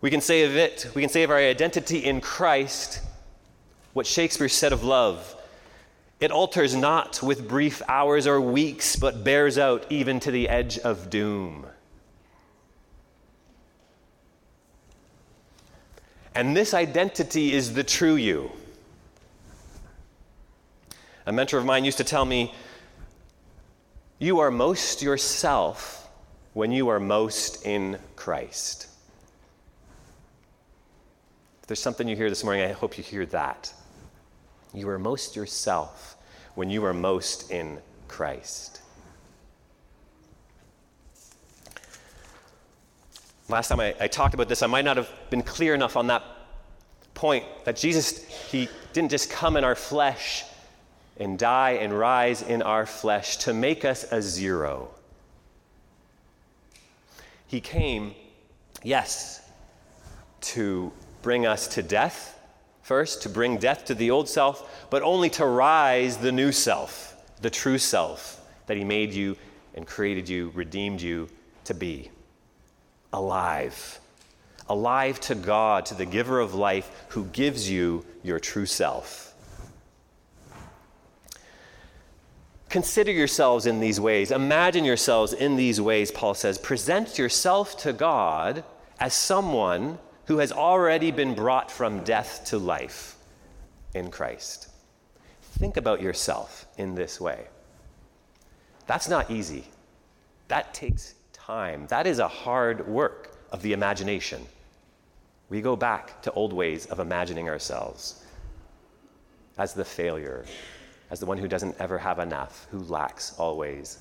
We 0.00 0.10
can 0.10 0.20
say 0.20 0.44
of 0.44 0.56
it, 0.56 0.88
we 0.94 1.02
can 1.02 1.08
say 1.08 1.24
of 1.24 1.30
our 1.30 1.38
identity 1.38 2.04
in 2.04 2.20
Christ 2.20 3.00
what 3.92 4.06
Shakespeare 4.06 4.48
said 4.48 4.72
of 4.72 4.84
love. 4.84 5.36
It 6.20 6.30
alters 6.30 6.74
not 6.74 7.22
with 7.22 7.48
brief 7.48 7.82
hours 7.88 8.26
or 8.26 8.40
weeks, 8.40 8.96
but 8.96 9.24
bears 9.24 9.58
out 9.58 9.86
even 9.90 10.20
to 10.20 10.30
the 10.30 10.48
edge 10.48 10.78
of 10.78 11.10
doom. 11.10 11.66
And 16.34 16.56
this 16.56 16.72
identity 16.74 17.52
is 17.52 17.74
the 17.74 17.84
true 17.84 18.14
you. 18.14 18.50
A 21.26 21.32
mentor 21.32 21.58
of 21.58 21.64
mine 21.64 21.84
used 21.84 21.98
to 21.98 22.04
tell 22.04 22.24
me, 22.24 22.54
You 24.18 24.40
are 24.40 24.50
most 24.50 25.02
yourself 25.02 26.08
when 26.52 26.72
you 26.72 26.88
are 26.88 27.00
most 27.00 27.66
in 27.66 27.98
Christ. 28.16 28.86
If 31.62 31.66
there's 31.66 31.80
something 31.80 32.08
you 32.08 32.16
hear 32.16 32.28
this 32.28 32.44
morning, 32.44 32.64
I 32.64 32.72
hope 32.72 32.96
you 32.96 33.04
hear 33.04 33.26
that. 33.26 33.72
You 34.74 34.88
are 34.88 34.98
most 34.98 35.36
yourself 35.36 36.16
when 36.54 36.70
you 36.70 36.84
are 36.84 36.94
most 36.94 37.50
in 37.50 37.78
Christ. 38.08 38.80
Last 43.48 43.68
time 43.68 43.80
I, 43.80 43.94
I, 44.00 44.08
talked 44.08 44.34
about 44.34 44.48
this, 44.48 44.62
I 44.62 44.66
might 44.66 44.84
not 44.84 44.96
have 44.96 45.10
been 45.28 45.42
clear 45.42 45.74
enough 45.74 45.96
on 45.96 46.06
that 46.06 46.22
point 47.12 47.44
that 47.64 47.76
Jesus, 47.76 48.24
He 48.50 48.68
didn't 48.92 49.10
just 49.10 49.30
come 49.30 49.56
in 49.56 49.64
our 49.64 49.74
flesh 49.74 50.44
and 51.18 51.38
die 51.38 51.72
and 51.72 51.96
rise 51.96 52.40
in 52.40 52.62
our 52.62 52.86
flesh 52.86 53.36
to 53.38 53.52
make 53.52 53.84
us 53.84 54.10
a 54.10 54.22
zero. 54.22 54.88
He 57.46 57.60
came, 57.60 58.14
yes, 58.82 59.42
to 60.40 60.90
bring 61.20 61.44
us 61.44 61.68
to 61.68 61.82
death 61.82 62.38
first, 62.82 63.22
to 63.22 63.28
bring 63.28 63.56
death 63.56 63.84
to 63.86 63.94
the 63.94 64.10
old 64.10 64.28
self, 64.28 64.86
but 64.90 65.02
only 65.02 65.30
to 65.30 65.46
rise 65.46 66.18
the 66.18 66.32
new 66.32 66.52
self, 66.52 67.16
the 67.40 67.50
true 67.50 67.78
self 67.78 68.40
that 68.66 68.76
He 68.76 68.84
made 68.84 69.12
you 69.12 69.36
and 69.74 69.86
created 69.86 70.28
you, 70.28 70.50
redeemed 70.54 71.00
you 71.00 71.28
to 71.64 71.74
be 71.74 72.10
alive. 73.12 73.98
Alive 74.68 75.20
to 75.20 75.34
God, 75.34 75.86
to 75.86 75.94
the 75.94 76.06
giver 76.06 76.40
of 76.40 76.54
life 76.54 77.04
who 77.08 77.24
gives 77.26 77.68
you 77.68 78.04
your 78.22 78.38
true 78.38 78.66
self. 78.66 79.34
Consider 82.68 83.12
yourselves 83.12 83.66
in 83.66 83.80
these 83.80 84.00
ways. 84.00 84.30
Imagine 84.30 84.84
yourselves 84.84 85.34
in 85.34 85.56
these 85.56 85.78
ways, 85.78 86.10
Paul 86.10 86.32
says. 86.32 86.56
Present 86.56 87.18
yourself 87.18 87.76
to 87.82 87.92
God 87.92 88.64
as 88.98 89.12
someone 89.12 89.98
who 90.26 90.38
has 90.38 90.52
already 90.52 91.10
been 91.10 91.34
brought 91.34 91.70
from 91.70 92.04
death 92.04 92.44
to 92.46 92.58
life 92.58 93.16
in 93.94 94.10
Christ. 94.10 94.68
Think 95.58 95.76
about 95.76 96.00
yourself 96.00 96.66
in 96.78 96.94
this 96.94 97.20
way. 97.20 97.46
That's 98.86 99.08
not 99.08 99.30
easy. 99.30 99.64
That 100.48 100.74
takes 100.74 101.14
time. 101.32 101.86
That 101.88 102.06
is 102.06 102.18
a 102.18 102.28
hard 102.28 102.86
work 102.86 103.36
of 103.50 103.62
the 103.62 103.72
imagination. 103.72 104.46
We 105.50 105.60
go 105.60 105.76
back 105.76 106.22
to 106.22 106.32
old 106.32 106.52
ways 106.52 106.86
of 106.86 106.98
imagining 106.98 107.48
ourselves 107.48 108.24
as 109.58 109.74
the 109.74 109.84
failure, 109.84 110.44
as 111.10 111.20
the 111.20 111.26
one 111.26 111.36
who 111.36 111.48
doesn't 111.48 111.76
ever 111.78 111.98
have 111.98 112.18
enough, 112.18 112.66
who 112.70 112.78
lacks 112.78 113.34
always, 113.38 113.98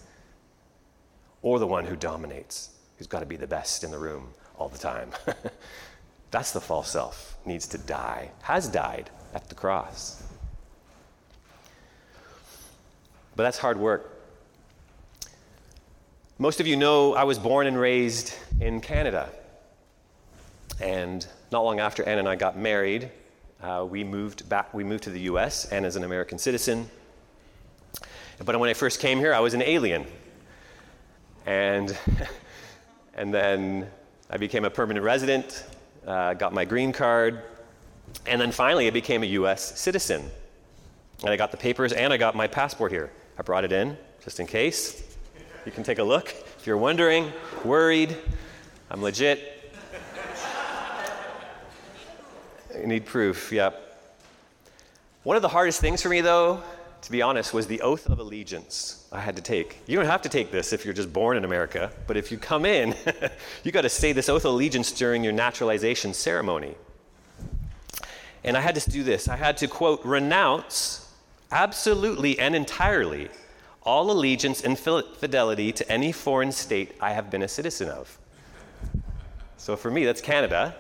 or 1.42 1.60
the 1.60 1.68
one 1.68 1.86
who 1.86 1.96
dominates, 1.96 2.70
who's 2.98 3.08
got 3.08 3.20
to 3.20 3.26
be 3.26 3.36
the 3.36 3.48
best 3.48 3.84
in 3.84 3.92
the 3.92 4.00
room 4.00 4.30
all 4.58 4.70
the 4.70 4.78
time. 4.78 5.10
That's 6.32 6.52
the 6.52 6.62
false 6.62 6.90
self, 6.90 7.38
needs 7.46 7.68
to 7.68 7.78
die, 7.78 8.32
has 8.44 8.68
died 8.68 9.10
at 9.34 9.50
the 9.50 9.56
cross. 9.56 10.24
But 13.36 13.44
that's 13.44 13.58
hard 13.58 13.78
work. 13.78 14.18
Most 16.38 16.60
of 16.60 16.68
you 16.68 16.76
know 16.76 17.14
I 17.14 17.24
was 17.26 17.38
born 17.38 17.68
and 17.68 17.78
raised 17.78 18.34
in 18.60 18.82
Canada. 18.82 19.30
And 20.82 21.26
not 21.52 21.62
long 21.62 21.80
after 21.80 22.04
Anne 22.04 22.18
and 22.18 22.28
I 22.28 22.36
got 22.36 22.58
married, 22.58 23.12
uh, 23.62 23.86
we 23.88 24.04
moved 24.04 24.50
back. 24.50 24.74
We 24.74 24.84
moved 24.84 25.04
to 25.04 25.12
the 25.12 25.20
U.S. 25.22 25.66
and 25.66 25.86
as 25.86 25.96
an 25.96 26.04
American 26.04 26.40
citizen. 26.40 26.90
But 28.44 28.58
when 28.60 28.70
I 28.70 28.74
first 28.74 29.00
came 29.00 29.20
here, 29.20 29.34
I 29.34 29.40
was 29.40 29.54
an 29.54 29.62
alien, 29.62 30.08
and 31.46 31.96
and 33.14 33.32
then 33.32 33.88
I 34.30 34.38
became 34.38 34.66
a 34.66 34.70
permanent 34.72 35.06
resident, 35.06 35.64
uh, 36.06 36.34
got 36.34 36.54
my 36.54 36.66
green 36.66 36.92
card, 36.92 37.42
and 38.26 38.40
then 38.40 38.52
finally 38.52 38.88
I 38.88 38.90
became 38.90 39.24
a 39.24 39.28
U.S. 39.28 39.80
citizen. 39.80 40.30
And 41.24 41.30
I 41.30 41.38
got 41.38 41.52
the 41.52 41.58
papers 41.58 41.94
and 41.94 42.12
I 42.12 42.18
got 42.18 42.36
my 42.36 42.48
passport 42.48 42.92
here. 42.92 43.12
I 43.38 43.44
brought 43.44 43.64
it 43.64 43.72
in 43.72 43.98
just 44.24 44.40
in 44.40 44.48
case. 44.48 45.04
You 45.66 45.72
can 45.72 45.84
take 45.84 46.00
a 46.00 46.04
look 46.04 46.34
if 46.58 46.66
you're 46.66 46.78
wondering, 46.78 47.32
worried. 47.64 48.18
I'm 48.90 49.02
legit. 49.02 49.72
Need 52.84 53.06
proof, 53.06 53.52
yep. 53.52 54.00
One 55.24 55.36
of 55.36 55.44
the 55.44 55.48
hardest 55.48 55.82
things 55.82 56.02
for 56.02 56.10
me, 56.10 56.22
though, 56.22 56.64
to 57.02 57.12
be 57.12 57.22
honest, 57.22 57.54
was 57.54 57.68
the 57.68 57.82
oath 57.82 58.08
of 58.08 58.20
allegiance 58.20 59.08
I 59.12 59.20
had 59.20 59.36
to 59.36 59.42
take. 59.42 59.80
You 59.88 59.98
don't 59.98 60.06
have 60.06 60.22
to 60.22 60.30
take 60.30 60.52
this 60.52 60.72
if 60.72 60.86
you're 60.86 60.94
just 60.94 61.12
born 61.12 61.36
in 61.36 61.46
America, 61.46 61.92
but 62.08 62.16
if 62.16 62.32
you 62.32 62.38
come 62.38 62.66
in, 62.66 62.96
you 63.64 63.72
got 63.72 63.82
to 63.82 63.90
say 63.90 64.14
this 64.14 64.30
oath 64.30 64.46
of 64.46 64.54
allegiance 64.54 64.92
during 64.92 65.24
your 65.24 65.34
naturalization 65.34 66.14
ceremony. 66.14 66.76
And 68.44 68.56
I 68.56 68.62
had 68.62 68.76
to 68.76 68.90
do 68.90 69.04
this. 69.04 69.28
I 69.28 69.36
had 69.36 69.58
to, 69.58 69.68
quote, 69.68 70.04
renounce 70.06 71.12
absolutely 71.52 72.40
and 72.40 72.56
entirely 72.56 73.30
all 73.84 74.12
allegiance 74.12 74.62
and 74.62 74.78
fidelity 74.78 75.72
to 75.72 75.92
any 75.92 76.12
foreign 76.12 76.52
state 76.52 76.96
I 77.02 77.12
have 77.12 77.32
been 77.32 77.42
a 77.42 77.48
citizen 77.48 77.90
of. 77.90 78.18
So 79.58 79.76
for 79.76 79.92
me, 79.92 80.06
that's 80.06 80.22
Canada. 80.22 80.76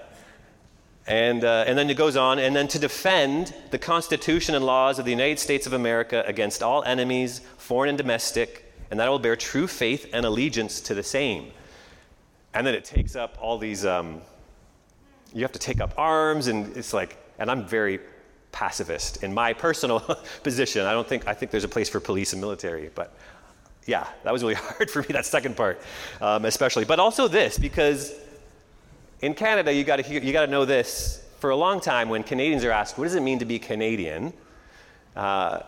And, 1.08 1.44
uh, 1.44 1.66
and 1.66 1.78
then 1.78 1.90
it 1.90 1.98
goes 1.98 2.16
on, 2.16 2.38
and 2.38 2.56
then 2.56 2.68
to 2.70 2.80
defend 2.80 3.54
the 3.72 3.80
Constitution 3.80 4.54
and 4.54 4.64
laws 4.64 5.00
of 5.00 5.06
the 5.06 5.12
United 5.12 5.40
States 5.40 5.66
of 5.66 5.74
America 5.74 6.24
against 6.28 6.62
all 6.62 6.84
enemies, 6.84 7.42
foreign 7.58 7.90
and 7.90 7.98
domestic, 7.98 8.72
and 8.92 9.00
that 9.00 9.08
I 9.08 9.10
will 9.10 9.20
bear 9.20 9.36
true 9.36 9.68
faith 9.68 10.10
and 10.14 10.26
allegiance 10.26 10.80
to 10.82 10.94
the 10.94 11.04
same. 11.04 11.52
And 12.54 12.68
then 12.68 12.76
it 12.76 12.86
takes 12.86 13.16
up 13.16 13.38
all 13.42 13.58
these, 13.58 13.86
um, 13.86 14.22
you 15.34 15.42
have 15.42 15.54
to 15.54 15.60
take 15.60 15.82
up 15.82 15.94
arms, 15.98 16.48
and 16.48 16.76
it's 16.78 16.94
like, 16.94 17.18
and 17.40 17.50
I'm 17.50 17.66
very 17.66 18.00
pacifist 18.52 19.24
in 19.24 19.34
my 19.34 19.54
personal 19.54 20.00
position. 20.44 20.86
I 20.86 20.92
don't 20.92 21.08
think, 21.08 21.28
I 21.28 21.34
think 21.34 21.52
there's 21.52 21.64
a 21.64 21.70
place 21.70 21.90
for 21.90 22.00
police 22.00 22.34
and 22.34 22.42
military, 22.42 22.92
but 22.94 23.16
yeah, 23.88 24.08
that 24.24 24.32
was 24.32 24.44
really 24.44 24.54
hard 24.56 24.92
for 24.92 25.02
me, 25.02 25.08
that 25.10 25.26
second 25.26 25.58
part, 25.58 25.82
um, 26.20 26.46
especially. 26.46 26.86
But 26.86 27.00
also 27.00 27.28
this, 27.28 27.58
because 27.58 28.14
in 29.22 29.34
Canada, 29.34 29.74
you 29.74 29.84
got 29.84 30.10
you 30.10 30.20
to 30.20 30.48
know 30.48 30.66
this. 30.66 31.26
For 31.40 31.50
a 31.50 31.56
long 31.56 31.80
time, 31.80 32.10
when 32.10 32.24
Canadians 32.24 32.64
are 32.64 32.72
asked, 32.72 32.98
what 32.98 33.06
does 33.06 33.16
it 33.16 33.22
mean 33.22 33.40
to 33.40 33.46
be 33.46 33.58
Canadian? 33.58 34.34
Uh, 35.16 35.62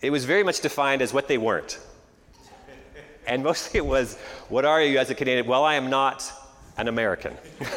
it 0.00 0.10
was 0.10 0.24
very 0.24 0.42
much 0.42 0.60
defined 0.60 1.02
as 1.02 1.12
what 1.12 1.28
they 1.28 1.38
weren't. 1.38 1.78
And 3.26 3.44
mostly 3.44 3.78
it 3.78 3.86
was, 3.86 4.16
what 4.48 4.64
are 4.64 4.82
you 4.82 4.98
as 4.98 5.10
a 5.10 5.14
Canadian? 5.14 5.46
Well, 5.46 5.64
I 5.64 5.74
am 5.74 5.90
not 5.90 6.30
an 6.76 6.88
American. 6.88 7.36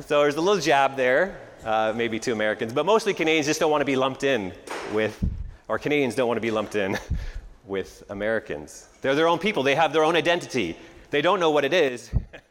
so 0.00 0.20
there's 0.20 0.36
a 0.36 0.40
little 0.40 0.60
jab 0.60 0.96
there, 0.96 1.38
uh, 1.64 1.92
maybe 1.94 2.18
to 2.20 2.32
Americans, 2.32 2.72
but 2.72 2.86
mostly 2.86 3.12
Canadians 3.12 3.46
just 3.46 3.60
don't 3.60 3.70
want 3.70 3.82
to 3.82 3.86
be 3.86 3.96
lumped 3.96 4.24
in 4.24 4.52
with, 4.92 5.22
or 5.68 5.78
Canadians 5.78 6.14
don't 6.14 6.28
want 6.28 6.38
to 6.38 6.42
be 6.42 6.50
lumped 6.50 6.74
in 6.74 6.98
with 7.66 8.02
Americans. 8.08 8.88
They're 9.02 9.14
their 9.14 9.28
own 9.28 9.38
people, 9.38 9.62
they 9.62 9.74
have 9.74 9.92
their 9.92 10.04
own 10.04 10.16
identity. 10.16 10.76
They 11.10 11.20
don't 11.20 11.38
know 11.38 11.50
what 11.50 11.64
it 11.64 11.72
is, 11.72 12.10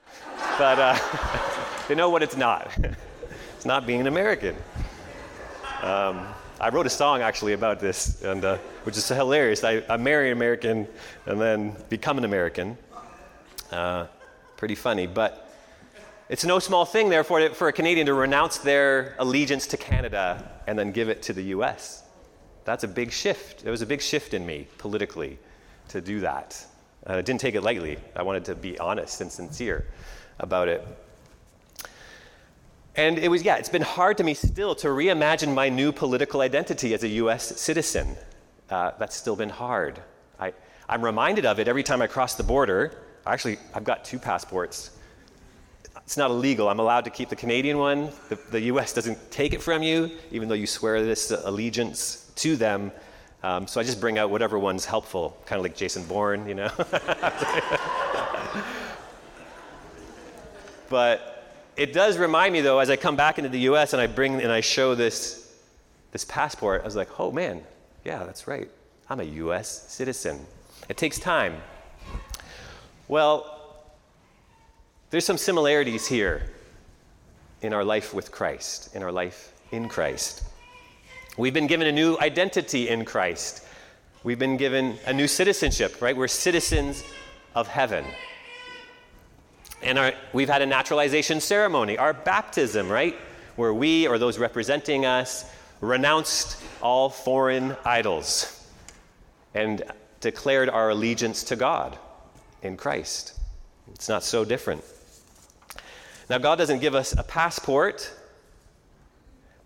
but 0.57 0.79
uh, 0.79 0.97
they 1.87 1.95
know 1.95 2.09
what 2.09 2.21
it's 2.21 2.37
not. 2.37 2.71
it's 3.55 3.65
not 3.65 3.87
being 3.87 4.01
an 4.01 4.07
American. 4.07 4.55
Um, 5.81 6.27
I 6.59 6.69
wrote 6.69 6.85
a 6.85 6.89
song 6.89 7.21
actually 7.21 7.53
about 7.53 7.79
this, 7.79 8.21
and 8.23 8.45
uh, 8.45 8.57
which 8.83 8.95
is 8.95 9.07
hilarious. 9.07 9.63
I, 9.63 9.83
I 9.89 9.97
marry 9.97 10.27
an 10.27 10.37
American 10.37 10.87
and 11.25 11.41
then 11.41 11.75
become 11.89 12.17
an 12.17 12.25
American. 12.25 12.77
Uh, 13.71 14.07
pretty 14.55 14.75
funny, 14.75 15.07
but 15.07 15.49
it's 16.29 16.45
no 16.45 16.59
small 16.59 16.85
thing, 16.85 17.09
therefore, 17.09 17.49
for 17.49 17.67
a 17.67 17.73
Canadian 17.73 18.05
to 18.07 18.13
renounce 18.13 18.59
their 18.59 19.15
allegiance 19.19 19.67
to 19.67 19.77
Canada 19.77 20.51
and 20.67 20.77
then 20.77 20.91
give 20.91 21.09
it 21.09 21.21
to 21.23 21.33
the 21.33 21.43
U.S. 21.55 22.03
That's 22.63 22.83
a 22.83 22.87
big 22.87 23.11
shift. 23.11 23.65
It 23.65 23.69
was 23.69 23.81
a 23.81 23.85
big 23.85 24.01
shift 24.01 24.33
in 24.33 24.45
me 24.45 24.67
politically 24.77 25.39
to 25.89 25.99
do 25.99 26.21
that. 26.21 26.65
Uh, 27.05 27.13
I 27.15 27.21
didn't 27.21 27.41
take 27.41 27.55
it 27.55 27.61
lightly. 27.61 27.97
I 28.15 28.23
wanted 28.23 28.45
to 28.45 28.55
be 28.55 28.79
honest 28.79 29.19
and 29.19 29.31
sincere 29.31 29.85
about 30.39 30.67
it. 30.67 30.85
And 32.95 33.17
it 33.17 33.29
was, 33.29 33.43
yeah, 33.43 33.55
it's 33.55 33.69
been 33.69 33.81
hard 33.81 34.17
to 34.17 34.23
me 34.23 34.35
still 34.35 34.75
to 34.75 34.87
reimagine 34.89 35.53
my 35.53 35.69
new 35.69 35.91
political 35.91 36.41
identity 36.41 36.93
as 36.93 37.03
a 37.03 37.07
US 37.07 37.59
citizen. 37.59 38.15
Uh, 38.69 38.91
that's 38.99 39.15
still 39.15 39.35
been 39.35 39.49
hard. 39.49 39.99
I, 40.39 40.53
I'm 40.87 41.03
reminded 41.03 41.45
of 41.45 41.59
it 41.59 41.67
every 41.67 41.83
time 41.83 42.01
I 42.01 42.07
cross 42.07 42.35
the 42.35 42.43
border. 42.43 42.95
Actually, 43.25 43.57
I've 43.73 43.83
got 43.83 44.05
two 44.05 44.19
passports. 44.19 44.91
It's 46.03 46.17
not 46.17 46.29
illegal. 46.29 46.69
I'm 46.69 46.79
allowed 46.79 47.05
to 47.05 47.09
keep 47.09 47.29
the 47.29 47.35
Canadian 47.35 47.77
one. 47.77 48.09
The, 48.29 48.37
the 48.51 48.61
US 48.61 48.93
doesn't 48.93 49.31
take 49.31 49.53
it 49.53 49.61
from 49.61 49.81
you, 49.81 50.11
even 50.31 50.47
though 50.47 50.55
you 50.55 50.67
swear 50.67 51.03
this 51.03 51.31
allegiance 51.31 52.31
to 52.35 52.55
them. 52.55 52.91
Um, 53.41 53.67
so 53.67 53.79
I 53.79 53.83
just 53.83 53.99
bring 53.99 54.17
out 54.17 54.29
whatever 54.29 54.59
one's 54.59 54.85
helpful, 54.85 55.37
kind 55.45 55.57
of 55.57 55.63
like 55.63 55.75
Jason 55.75 56.05
Bourne, 56.05 56.47
you 56.47 56.55
know. 56.55 56.71
But 60.93 61.43
it 61.75 61.91
does 61.91 62.19
remind 62.19 62.53
me, 62.53 62.61
though, 62.61 62.77
as 62.77 62.91
I 62.91 62.97
come 62.97 63.15
back 63.15 63.39
into 63.39 63.49
the 63.49 63.61
U.S. 63.61 63.93
and 63.93 64.01
I 64.01 64.05
bring 64.05 64.39
and 64.43 64.51
I 64.51 64.61
show 64.61 64.93
this, 64.93 65.51
this 66.11 66.23
passport, 66.23 66.83
I 66.83 66.85
was 66.85 66.95
like, 66.95 67.19
oh 67.19 67.31
man, 67.31 67.63
yeah, 68.05 68.23
that's 68.25 68.47
right. 68.47 68.69
I'm 69.09 69.19
a 69.19 69.23
U.S. 69.23 69.91
citizen. 69.91 70.45
It 70.89 70.97
takes 70.97 71.17
time. 71.17 71.55
Well, 73.07 73.83
there's 75.09 75.25
some 75.25 75.39
similarities 75.39 76.05
here 76.05 76.43
in 77.63 77.73
our 77.73 77.83
life 77.83 78.13
with 78.13 78.31
Christ, 78.31 78.95
in 78.95 79.01
our 79.01 79.11
life 79.11 79.51
in 79.71 79.89
Christ. 79.89 80.43
We've 81.37 81.55
been 81.55 81.65
given 81.65 81.87
a 81.87 81.91
new 81.91 82.19
identity 82.19 82.89
in 82.89 83.03
Christ. 83.03 83.65
We've 84.23 84.37
been 84.37 84.57
given 84.57 84.99
a 85.07 85.13
new 85.13 85.27
citizenship, 85.27 86.03
right? 86.03 86.15
We're 86.15 86.27
citizens 86.27 87.03
of 87.55 87.67
heaven. 87.67 88.05
And 89.83 89.99
our, 89.99 90.13
we've 90.31 90.49
had 90.49 90.61
a 90.61 90.65
naturalization 90.65 91.41
ceremony, 91.41 91.97
our 91.97 92.13
baptism, 92.13 92.89
right? 92.89 93.15
Where 93.57 93.73
we, 93.73 94.07
or 94.07 94.17
those 94.17 94.39
representing 94.39 95.05
us, 95.05 95.45
renounced 95.81 96.61
all 96.81 97.09
foreign 97.09 97.75
idols 97.83 98.67
and 99.53 99.83
declared 100.21 100.69
our 100.69 100.89
allegiance 100.89 101.43
to 101.43 101.57
God 101.57 101.97
in 102.61 102.77
Christ. 102.77 103.37
It's 103.93 104.07
not 104.07 104.23
so 104.23 104.45
different. 104.45 104.83
Now, 106.29 106.37
God 106.37 106.55
doesn't 106.55 106.79
give 106.79 106.95
us 106.95 107.11
a 107.11 107.23
passport, 107.23 108.11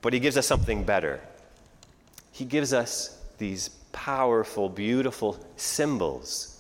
but 0.02 0.14
He 0.14 0.20
gives 0.20 0.36
us 0.36 0.48
something 0.48 0.84
better. 0.84 1.22
He 2.32 2.44
gives 2.44 2.74
us 2.74 3.22
these 3.38 3.70
powerful, 3.92 4.68
beautiful 4.68 5.38
symbols 5.56 6.60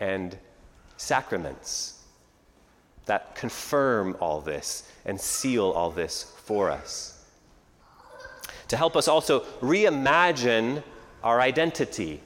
and 0.00 0.36
sacraments 0.96 1.97
that 3.08 3.34
confirm 3.34 4.16
all 4.20 4.40
this 4.40 4.90
and 5.04 5.20
seal 5.20 5.70
all 5.70 5.90
this 5.90 6.34
for 6.44 6.70
us. 6.70 7.24
To 8.68 8.76
help 8.76 8.96
us 8.96 9.08
also 9.08 9.40
reimagine 9.60 10.82
our 11.24 11.40
identity 11.40 12.20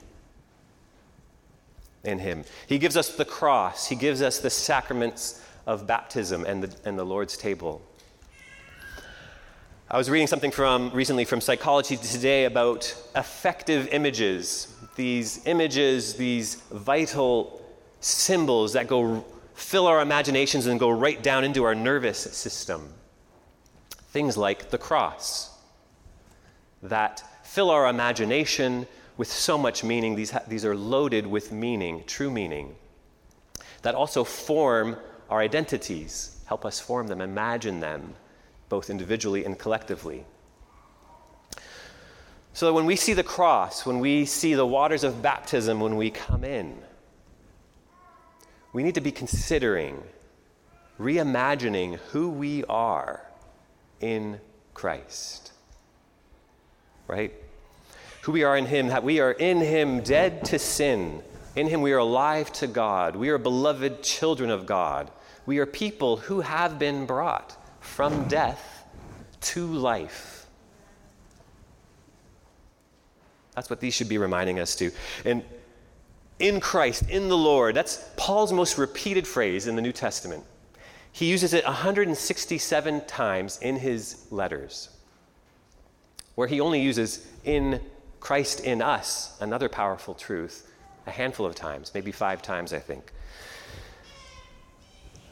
in 2.03 2.19
Him. 2.19 2.43
He 2.67 2.77
gives 2.77 2.97
us 2.97 3.15
the 3.15 3.25
cross, 3.25 3.87
He 3.87 3.95
gives 3.95 4.21
us 4.21 4.39
the 4.39 4.49
sacraments 4.49 5.41
of 5.65 5.87
baptism 5.87 6.45
and 6.45 6.63
the, 6.63 6.75
and 6.87 6.99
the 6.99 7.05
Lord's 7.05 7.37
table. 7.37 7.81
I 9.89 9.97
was 9.97 10.09
reading 10.09 10.27
something 10.27 10.51
from 10.51 10.89
recently 10.91 11.23
from 11.23 11.39
Psychology 11.39 11.95
Today 11.95 12.45
about 12.45 12.93
affective 13.15 13.87
images. 13.91 14.75
These 14.95 15.45
images, 15.45 16.15
these 16.15 16.55
vital 16.71 17.61
symbols 18.01 18.73
that 18.73 18.87
go 18.87 19.23
fill 19.53 19.87
our 19.87 20.01
imaginations 20.01 20.65
and 20.65 20.79
go 20.79 20.89
right 20.89 21.21
down 21.21 21.43
into 21.43 21.63
our 21.63 21.75
nervous 21.75 22.19
system. 22.19 22.93
Things 24.09 24.37
like 24.37 24.69
the 24.69 24.77
cross 24.77 25.51
that 26.81 27.23
fill 27.43 27.69
our 27.69 27.87
imagination 27.87 28.87
with 29.17 29.31
so 29.31 29.57
much 29.57 29.83
meaning. 29.83 30.15
These, 30.15 30.31
ha- 30.31 30.43
these 30.47 30.65
are 30.65 30.75
loaded 30.75 31.25
with 31.25 31.51
meaning, 31.51 32.03
true 32.05 32.29
meaning, 32.29 32.75
that 33.81 33.95
also 33.95 34.23
form 34.23 34.97
our 35.29 35.39
identities, 35.39 36.41
help 36.45 36.65
us 36.65 36.79
form 36.79 37.07
them, 37.07 37.21
imagine 37.21 37.79
them, 37.79 38.15
both 38.69 38.89
individually 38.89 39.45
and 39.45 39.57
collectively. 39.57 40.25
So 42.53 42.67
that 42.67 42.73
when 42.73 42.85
we 42.85 42.95
see 42.95 43.13
the 43.13 43.23
cross, 43.23 43.85
when 43.85 43.99
we 43.99 44.25
see 44.25 44.53
the 44.53 44.65
waters 44.65 45.03
of 45.03 45.21
baptism, 45.21 45.79
when 45.79 45.95
we 45.95 46.11
come 46.11 46.43
in, 46.43 46.77
we 48.73 48.81
need 48.81 48.95
to 48.95 49.01
be 49.01 49.11
considering, 49.11 50.03
reimagining 50.99 51.99
who 52.11 52.29
we 52.29 52.63
are 52.65 53.25
in 54.01 54.41
Christ. 54.73 55.51
Right? 57.07 57.33
Who 58.23 58.31
we 58.31 58.43
are 58.43 58.57
in 58.57 58.65
Him, 58.65 58.87
that 58.87 59.03
we 59.03 59.19
are 59.19 59.31
in 59.31 59.59
Him 59.59 60.01
dead 60.01 60.45
to 60.45 60.57
sin. 60.57 61.21
In 61.55 61.67
Him 61.67 61.81
we 61.81 61.93
are 61.93 61.99
alive 61.99 62.51
to 62.53 62.67
God. 62.67 63.15
We 63.15 63.29
are 63.29 63.37
beloved 63.37 64.01
children 64.01 64.49
of 64.49 64.65
God. 64.65 65.11
We 65.45 65.59
are 65.59 65.65
people 65.67 66.17
who 66.17 66.41
have 66.41 66.79
been 66.79 67.05
brought 67.05 67.55
from 67.79 68.27
death 68.27 68.85
to 69.41 69.67
life. 69.67 70.47
That's 73.53 73.69
what 73.69 73.81
these 73.81 73.93
should 73.93 74.09
be 74.09 74.17
reminding 74.17 74.59
us 74.59 74.75
to. 74.77 74.89
And 75.25 75.43
in 76.39 76.59
Christ, 76.59 77.09
in 77.09 77.29
the 77.29 77.37
Lord, 77.37 77.75
that's 77.75 78.09
Paul's 78.17 78.51
most 78.51 78.77
repeated 78.77 79.27
phrase 79.27 79.67
in 79.67 79.75
the 79.75 79.81
New 79.81 79.91
Testament. 79.91 80.43
He 81.11 81.27
uses 81.27 81.53
it 81.53 81.63
167 81.63 83.05
times 83.05 83.59
in 83.61 83.77
his 83.77 84.25
letters, 84.31 84.89
where 86.35 86.47
he 86.47 86.59
only 86.59 86.81
uses 86.81 87.27
in 87.45 87.79
Christ 88.19 88.61
in 88.61 88.81
us, 88.81 89.37
another 89.39 89.69
powerful 89.69 90.15
truth, 90.15 90.71
a 91.05 91.11
handful 91.11 91.45
of 91.45 91.55
times, 91.55 91.91
maybe 91.93 92.11
five 92.11 92.41
times, 92.41 92.73
I 92.73 92.79
think. 92.79 93.11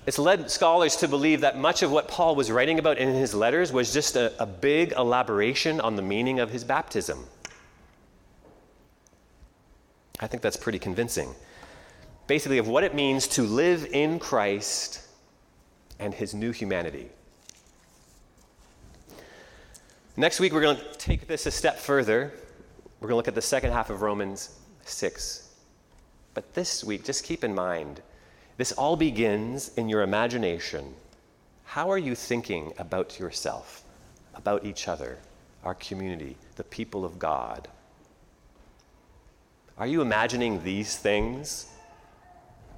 It's 0.05 0.19
led 0.19 0.49
scholars 0.49 0.95
to 0.97 1.07
believe 1.07 1.41
that 1.41 1.57
much 1.57 1.83
of 1.83 1.91
what 1.91 2.07
Paul 2.07 2.35
was 2.35 2.51
writing 2.51 2.79
about 2.79 2.97
in 2.97 3.13
his 3.13 3.33
letters 3.33 3.71
was 3.71 3.93
just 3.93 4.15
a, 4.15 4.33
a 4.41 4.45
big 4.45 4.93
elaboration 4.93 5.79
on 5.79 5.95
the 5.95 6.01
meaning 6.01 6.39
of 6.39 6.49
his 6.49 6.63
baptism. 6.63 7.25
I 10.21 10.27
think 10.27 10.43
that's 10.43 10.57
pretty 10.57 10.79
convincing. 10.79 11.33
Basically, 12.27 12.59
of 12.59 12.67
what 12.67 12.83
it 12.83 12.93
means 12.93 13.27
to 13.29 13.41
live 13.41 13.87
in 13.91 14.19
Christ 14.19 15.01
and 15.99 16.13
his 16.13 16.33
new 16.33 16.51
humanity. 16.51 17.09
Next 20.15 20.39
week, 20.39 20.53
we're 20.53 20.61
going 20.61 20.77
to 20.77 20.93
take 20.97 21.27
this 21.27 21.45
a 21.45 21.51
step 21.51 21.77
further. 21.77 22.31
We're 22.99 23.07
going 23.07 23.13
to 23.13 23.15
look 23.17 23.27
at 23.27 23.35
the 23.35 23.41
second 23.41 23.71
half 23.71 23.89
of 23.89 24.01
Romans 24.01 24.59
6. 24.83 25.49
But 26.33 26.53
this 26.53 26.83
week, 26.83 27.03
just 27.03 27.23
keep 27.23 27.43
in 27.43 27.55
mind, 27.55 28.01
this 28.57 28.71
all 28.73 28.95
begins 28.95 29.69
in 29.75 29.89
your 29.89 30.03
imagination. 30.03 30.93
How 31.65 31.89
are 31.89 31.97
you 31.97 32.13
thinking 32.13 32.73
about 32.77 33.19
yourself, 33.19 33.83
about 34.35 34.65
each 34.65 34.87
other, 34.87 35.17
our 35.63 35.75
community, 35.75 36.37
the 36.55 36.63
people 36.63 37.03
of 37.03 37.17
God? 37.17 37.67
Are 39.81 39.87
you 39.87 40.03
imagining 40.03 40.63
these 40.63 40.95
things 40.95 41.65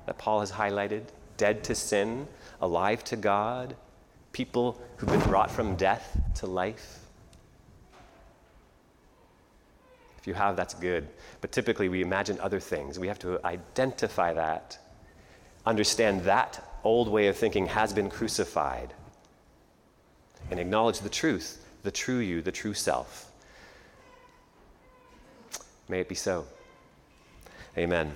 that 0.05 0.17
Paul 0.17 0.39
has 0.39 0.53
highlighted? 0.53 1.03
Dead 1.35 1.61
to 1.65 1.75
sin, 1.75 2.29
alive 2.61 3.03
to 3.03 3.17
God, 3.17 3.75
people 4.31 4.81
who've 4.95 5.09
been 5.09 5.19
brought 5.19 5.51
from 5.51 5.75
death 5.75 6.17
to 6.35 6.47
life? 6.47 6.99
If 10.17 10.27
you 10.27 10.33
have, 10.33 10.55
that's 10.55 10.75
good. 10.75 11.09
But 11.41 11.51
typically, 11.51 11.89
we 11.89 12.01
imagine 12.01 12.39
other 12.39 12.61
things. 12.61 12.97
We 12.97 13.09
have 13.09 13.19
to 13.19 13.37
identify 13.45 14.31
that, 14.31 14.77
understand 15.65 16.21
that 16.21 16.63
old 16.85 17.09
way 17.09 17.27
of 17.27 17.35
thinking 17.35 17.67
has 17.67 17.91
been 17.91 18.09
crucified, 18.09 18.93
and 20.49 20.57
acknowledge 20.57 21.01
the 21.01 21.09
truth, 21.09 21.65
the 21.83 21.91
true 21.91 22.19
you, 22.19 22.41
the 22.41 22.53
true 22.53 22.73
self. 22.73 23.29
May 25.89 25.99
it 25.99 26.07
be 26.07 26.15
so. 26.15 26.45
Amen. 27.77 28.13